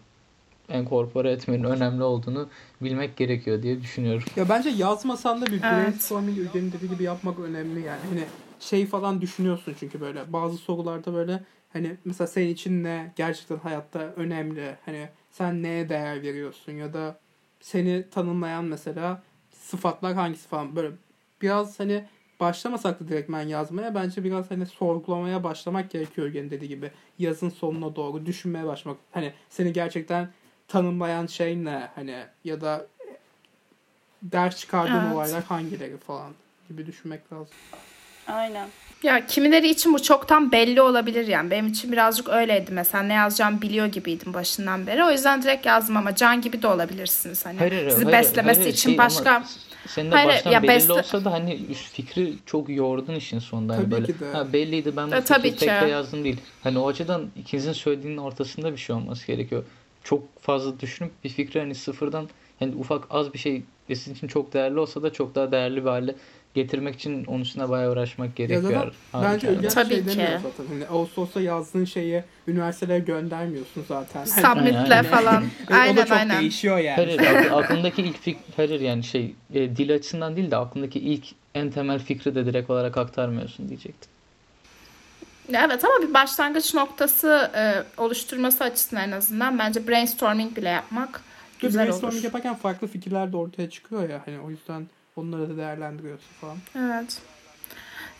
enkorpore 0.68 1.30
etmenin 1.30 1.64
önemli 1.64 2.02
olduğunu 2.02 2.48
bilmek 2.80 3.16
gerekiyor 3.16 3.62
diye 3.62 3.82
düşünüyorum. 3.82 4.22
Ya 4.36 4.48
bence 4.48 4.68
yazmasan 4.70 5.40
da 5.42 5.46
bir 5.46 5.52
Evet. 5.52 5.62
brainstorming 5.62 6.38
dediği 6.54 6.90
gibi 6.90 7.02
yapmak 7.02 7.38
önemli 7.38 7.80
yani. 7.80 8.00
Hani 8.10 8.24
şey 8.60 8.86
falan 8.86 9.20
düşünüyorsun 9.20 9.74
çünkü 9.80 10.00
böyle 10.00 10.32
bazı 10.32 10.56
sorularda 10.56 11.14
böyle 11.14 11.44
hani 11.72 11.96
mesela 12.04 12.28
senin 12.28 12.48
için 12.48 12.84
ne 12.84 13.12
gerçekten 13.16 13.56
hayatta 13.56 13.98
önemli 13.98 14.76
hani 14.84 15.08
sen 15.34 15.62
neye 15.62 15.88
değer 15.88 16.22
veriyorsun 16.22 16.72
ya 16.72 16.92
da 16.92 17.18
seni 17.60 18.10
tanımlayan 18.10 18.64
mesela 18.64 19.22
sıfatlar 19.50 20.14
hangisi 20.14 20.48
falan 20.48 20.76
böyle 20.76 20.90
biraz 21.42 21.80
hani 21.80 22.04
başlamasak 22.40 23.00
da 23.00 23.08
direkt 23.08 23.32
ben 23.32 23.42
yazmaya 23.42 23.94
bence 23.94 24.24
biraz 24.24 24.50
hani 24.50 24.66
sorgulamaya 24.66 25.44
başlamak 25.44 25.90
gerekiyor 25.90 26.28
gene 26.28 26.50
dediği 26.50 26.68
gibi 26.68 26.90
yazın 27.18 27.48
sonuna 27.48 27.96
doğru 27.96 28.26
düşünmeye 28.26 28.66
başlamak 28.66 28.98
hani 29.12 29.32
seni 29.48 29.72
gerçekten 29.72 30.32
tanımlayan 30.68 31.26
şey 31.26 31.64
ne 31.64 31.88
hani 31.94 32.24
ya 32.44 32.60
da 32.60 32.86
ders 34.22 34.56
çıkardığın 34.58 35.04
Evet. 35.04 35.12
olaylar 35.12 35.42
hangileri 35.44 35.96
falan 35.96 36.32
gibi 36.68 36.86
düşünmek 36.86 37.32
lazım. 37.32 37.56
Aynen. 38.26 38.68
Ya 39.04 39.26
kimileri 39.26 39.68
için 39.68 39.94
bu 39.94 40.02
çoktan 40.02 40.52
belli 40.52 40.82
olabilir 40.82 41.26
yani. 41.26 41.50
Benim 41.50 41.66
için 41.66 41.92
birazcık 41.92 42.28
öyleydi 42.28 42.72
mesela. 42.72 43.04
Ne 43.04 43.12
yazacağımı 43.12 43.62
biliyor 43.62 43.86
gibiydim 43.86 44.34
başından 44.34 44.86
beri. 44.86 45.04
O 45.04 45.10
yüzden 45.10 45.42
direkt 45.42 45.66
yazdım 45.66 45.96
ama 45.96 46.14
can 46.14 46.40
gibi 46.40 46.62
de 46.62 46.66
olabilirsiniz. 46.66 47.46
Hani 47.46 47.58
Hayır, 47.58 47.90
sizi 47.90 48.04
hayır, 48.04 48.18
beslemesi 48.18 48.60
hayır, 48.60 48.72
için 48.72 48.90
şey 48.90 48.98
başka... 48.98 49.30
ama 49.30 49.44
senin 49.86 50.10
de 50.10 50.14
Hayır, 50.14 50.28
baştan 50.28 50.50
ya 50.50 50.62
belli 50.62 50.68
besle- 50.68 50.92
olsa 50.92 51.24
da 51.24 51.32
hani 51.32 51.74
fikri 51.74 52.34
çok 52.46 52.68
yordun 52.68 53.14
işin 53.14 53.38
sonunda. 53.38 53.72
Hani 53.72 53.82
Tabii 53.82 53.92
böyle, 53.92 54.06
ki 54.06 54.20
de. 54.20 54.32
Ha, 54.32 54.52
belliydi 54.52 54.96
ben 54.96 55.10
bu 55.10 55.14
E, 55.14 55.24
tabii 55.24 55.50
tek 55.50 55.58
ki. 55.58 55.66
de 55.66 55.90
yazdım 55.90 56.24
değil. 56.24 56.36
Hani 56.62 56.78
o 56.78 56.88
açıdan 56.88 57.26
ikinizin 57.36 57.72
söylediğinin 57.72 58.18
ortasında 58.18 58.72
bir 58.72 58.78
şey 58.78 58.96
olması 58.96 59.26
gerekiyor. 59.26 59.64
Çok 60.04 60.42
fazla 60.42 60.80
düşünüp 60.80 61.10
bir 61.24 61.28
fikri 61.28 61.60
hani 61.60 61.74
sıfırdan 61.74 62.28
hani 62.58 62.74
ufak 62.76 63.04
az 63.10 63.34
bir 63.34 63.38
şey 63.38 63.62
ve 63.90 63.94
sizin 63.94 64.14
için 64.14 64.28
çok 64.28 64.52
değerli 64.52 64.78
olsa 64.78 65.02
da 65.02 65.12
çok 65.12 65.34
daha 65.34 65.52
değerli 65.52 65.84
bir 65.84 65.90
hale 65.90 66.14
getirmek 66.54 66.94
için 66.94 67.24
onun 67.24 67.40
üstüne 67.40 67.68
bayağı 67.68 67.92
uğraşmak 67.92 68.38
Ya 68.38 68.46
gerekiyor. 68.46 68.86
da 69.14 69.22
bence. 69.22 69.48
Ülgen 69.48 69.68
Tabii 69.68 69.88
şey 69.94 70.00
ki. 70.04 70.06
demiyor 70.06 70.40
zaten. 70.42 70.64
Hani 70.68 70.86
Ağustos'ta 70.86 71.40
yazdığın 71.40 71.84
şeyi 71.84 72.24
üniversitelere 72.48 72.98
göndermiyorsun 72.98 73.84
zaten. 73.88 74.26
Hani, 74.26 74.28
Submit'le 74.46 74.90
Aynen. 74.90 75.04
falan. 75.04 75.44
o 75.68 75.70
da 75.70 75.76
aynen 75.76 76.04
çok 76.04 76.12
aynen. 76.16 76.40
değişiyor 76.40 76.78
yani. 76.78 76.96
Hayır, 77.06 77.18
akl- 77.20 77.50
aklındaki 77.50 78.02
ilk 78.02 78.18
fik 78.22 78.36
hayır 78.56 78.80
yani 78.80 79.04
şey 79.04 79.34
e, 79.54 79.76
dil 79.76 79.94
açısından 79.94 80.36
değil 80.36 80.50
de 80.50 80.56
aklındaki 80.56 80.98
ilk 80.98 81.24
en 81.54 81.70
temel 81.70 81.98
fikri 81.98 82.34
de 82.34 82.46
direkt 82.46 82.70
olarak 82.70 82.96
aktarmıyorsun 82.96 83.68
diyecektim. 83.68 84.10
Evet 85.52 85.84
ama 85.84 86.08
bir 86.08 86.14
başlangıç 86.14 86.74
noktası 86.74 87.50
e, 87.56 87.82
oluşturması 88.00 88.64
açısından 88.64 89.08
en 89.08 89.12
azından 89.12 89.58
bence 89.58 89.88
brainstorming 89.88 90.56
bile 90.56 90.68
yapmak 90.68 91.20
Güzel 91.60 91.68
güzel 91.70 91.86
brainstorming 91.86 92.14
olur. 92.16 92.24
yaparken 92.24 92.54
farklı 92.54 92.86
fikirler 92.86 93.32
de 93.32 93.36
ortaya 93.36 93.70
çıkıyor 93.70 94.08
ya. 94.08 94.22
Hani 94.24 94.38
o 94.40 94.50
yüzden 94.50 94.86
onları 95.16 95.50
da 95.50 95.56
değerlendiriyorsun 95.56 96.32
falan. 96.40 96.56
Evet. 96.76 97.22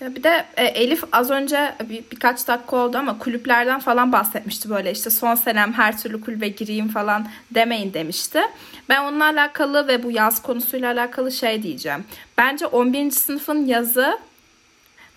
Ya 0.01 0.15
bir 0.15 0.23
de 0.23 0.45
e, 0.57 0.65
Elif 0.65 1.05
az 1.13 1.31
önce 1.31 1.75
bir, 1.89 2.05
birkaç 2.13 2.49
dakika 2.49 2.77
oldu 2.77 2.99
ama 2.99 3.19
kulüplerden 3.19 3.81
falan 3.81 4.13
bahsetmişti 4.13 4.71
böyle 4.71 4.93
işte 4.93 5.11
son 5.11 5.35
senem 5.35 5.73
her 5.73 5.99
türlü 5.99 6.21
kulübe 6.21 6.49
gireyim 6.49 6.89
falan 6.89 7.29
demeyin 7.51 7.95
demişti. 7.95 8.41
Ben 8.89 9.05
onunla 9.05 9.25
alakalı 9.25 9.89
ve 9.89 10.03
bu 10.03 10.11
yaz 10.11 10.43
konusuyla 10.43 10.93
alakalı 10.93 11.33
şey 11.33 11.63
diyeceğim. 11.63 12.05
Bence 12.39 12.67
11. 12.67 13.11
sınıfın 13.11 13.67
yazı 13.67 14.19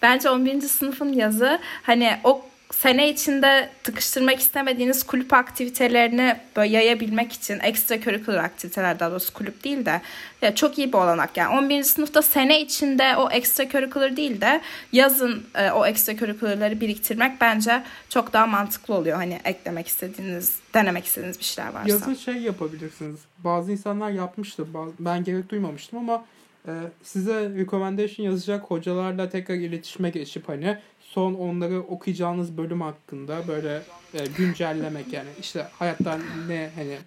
bence 0.01 0.29
11. 0.29 0.61
sınıfın 0.61 1.13
yazı 1.13 1.59
hani 1.83 2.17
o 2.23 2.45
sene 2.71 3.09
içinde 3.09 3.69
tıkıştırmak 3.83 4.39
istemediğiniz 4.39 5.03
kulüp 5.03 5.33
aktivitelerini 5.33 6.35
böyle 6.55 6.73
yayabilmek 6.73 7.33
için 7.33 7.59
ekstra 7.59 8.01
curricular 8.01 8.43
aktiviteler 8.43 8.99
daha 8.99 9.11
doğrusu 9.11 9.33
kulüp 9.33 9.63
değil 9.63 9.85
de 9.85 10.01
ya 10.41 10.55
çok 10.55 10.77
iyi 10.77 10.87
bir 10.87 10.97
olanak 10.97 11.37
yani 11.37 11.57
11. 11.57 11.83
sınıfta 11.83 12.21
sene 12.21 12.61
içinde 12.61 13.15
o 13.17 13.31
ekstra 13.31 13.69
curricular 13.69 14.17
değil 14.17 14.41
de 14.41 14.61
yazın 14.91 15.43
e, 15.55 15.71
o 15.71 15.85
ekstra 15.85 16.17
curricular'ları 16.17 16.81
biriktirmek 16.81 17.41
bence 17.41 17.83
çok 18.09 18.33
daha 18.33 18.47
mantıklı 18.47 18.93
oluyor 18.93 19.17
hani 19.17 19.39
eklemek 19.45 19.87
istediğiniz 19.87 20.59
denemek 20.73 21.05
istediğiniz 21.05 21.39
bir 21.39 21.45
şeyler 21.45 21.73
varsa. 21.73 21.89
Yazın 21.89 22.13
şey 22.13 22.35
yapabilirsiniz. 22.35 23.19
Bazı 23.37 23.71
insanlar 23.71 24.09
yapmıştı. 24.11 24.65
Ben 24.99 25.23
gerek 25.23 25.49
duymamıştım 25.49 25.99
ama 25.99 26.25
e, 26.67 26.71
size 27.03 27.49
recommendation 27.49 28.25
yazacak 28.25 28.63
hocalarla 28.63 29.29
tekrar 29.29 29.55
iletişime 29.55 30.09
geçip 30.09 30.49
hani 30.49 30.77
son 31.07 31.33
onları 31.33 31.79
okuyacağınız 31.79 32.57
bölüm 32.57 32.81
hakkında 32.81 33.47
böyle 33.47 33.81
e, 34.13 34.25
güncellemek 34.37 35.13
yani 35.13 35.29
işte 35.39 35.67
hayattan 35.79 36.21
ne 36.47 36.71
hani 36.75 36.97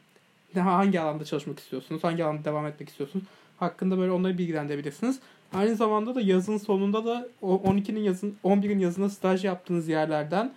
ne 0.55 0.61
hangi 0.61 1.01
alanda 1.01 1.25
çalışmak 1.25 1.59
istiyorsunuz, 1.59 2.05
hangi 2.05 2.25
alanda 2.25 2.45
devam 2.45 2.67
etmek 2.67 2.89
istiyorsunuz 2.89 3.25
hakkında 3.61 3.99
böyle 3.99 4.13
onları 4.13 4.39
bilgilendirebilirsiniz. 4.39 5.19
Aynı 5.55 5.77
zamanda 5.77 6.15
da 6.15 6.21
yazın 6.21 6.57
sonunda 6.57 7.05
da 7.05 7.29
o 7.43 7.55
12'nin 7.57 8.01
yazın 8.01 8.37
11'in 8.45 8.79
yazında 8.79 9.11
staj 9.11 9.45
yaptığınız 9.45 9.89
yerlerden 9.89 10.53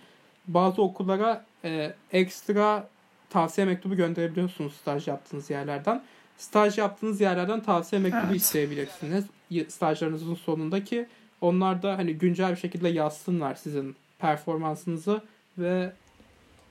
bazı 0.48 0.82
okullara 0.82 1.44
e, 1.64 1.94
ekstra 2.12 2.88
tavsiye 3.30 3.66
mektubu 3.66 3.96
gönderebiliyorsunuz 3.96 4.72
staj 4.74 5.08
yaptığınız 5.08 5.50
yerlerden. 5.50 6.02
Staj 6.36 6.78
yaptığınız 6.78 7.20
yerlerden 7.20 7.62
tavsiye 7.62 8.02
mektubu 8.02 8.26
Evet. 8.26 8.36
isteyebilirsiniz. 8.36 9.24
Stajlarınızın 9.68 10.34
sonundaki 10.34 11.06
onlar 11.40 11.82
da 11.82 11.98
hani 11.98 12.14
güncel 12.14 12.50
bir 12.50 12.56
şekilde 12.56 12.88
yazsınlar 12.88 13.54
sizin 13.54 13.96
performansınızı 14.18 15.22
ve 15.58 15.92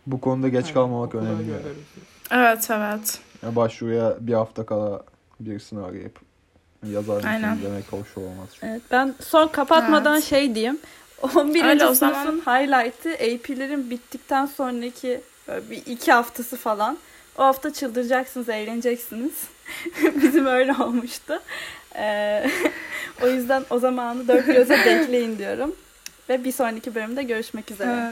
Bu 0.08 0.21
konuda 0.21 0.49
geç 0.49 0.65
hani, 0.65 0.73
kalmamak 0.73 1.15
önemli. 1.15 1.54
Evet 2.32 2.67
evet. 2.71 3.21
Yani 3.43 3.56
başvuruya 3.56 4.17
bir 4.19 4.34
hafta 4.34 4.65
kala 4.65 5.04
birisini 5.39 5.80
arayıp 5.86 6.19
yazar 6.91 7.15
mısın 7.15 7.28
Aynen. 7.28 7.62
demek 7.62 7.91
hoş 7.91 8.17
olmaz. 8.17 8.49
Evet, 8.62 8.82
ben 8.91 9.15
son 9.19 9.47
kapatmadan 9.47 10.13
Evet. 10.13 10.23
şey 10.23 10.56
diyeyim. 10.56 10.80
11. 11.36 11.65
Öyle 11.65 11.95
sınıfın 11.95 12.39
highlight'ı 12.39 13.10
AP'lerin 13.10 13.89
bittikten 13.89 14.45
sonraki 14.45 15.21
böyle 15.47 15.69
bir 15.69 15.78
iki 15.86 16.12
haftası 16.12 16.58
falan. 16.58 16.97
O 17.38 17.43
hafta 17.43 17.73
çıldıracaksınız, 17.73 18.49
eğleneceksiniz. 18.49 19.34
Bizim 20.23 20.45
öyle 20.45 20.73
olmuştu. 20.73 21.41
Ee, 21.95 22.49
o 23.21 23.28
yüzden 23.28 23.63
o 23.69 23.80
zamanı 23.80 24.28
dört 24.28 24.45
göze 24.45 24.78
bekleyin 24.86 25.38
diyorum. 25.38 25.76
Ve 26.30 26.43
bir 26.43 26.52
sonraki 26.52 26.95
bölümde 26.95 27.23
görüşmek 27.23 27.71
üzere. 27.71 27.91
Evet. 28.02 28.12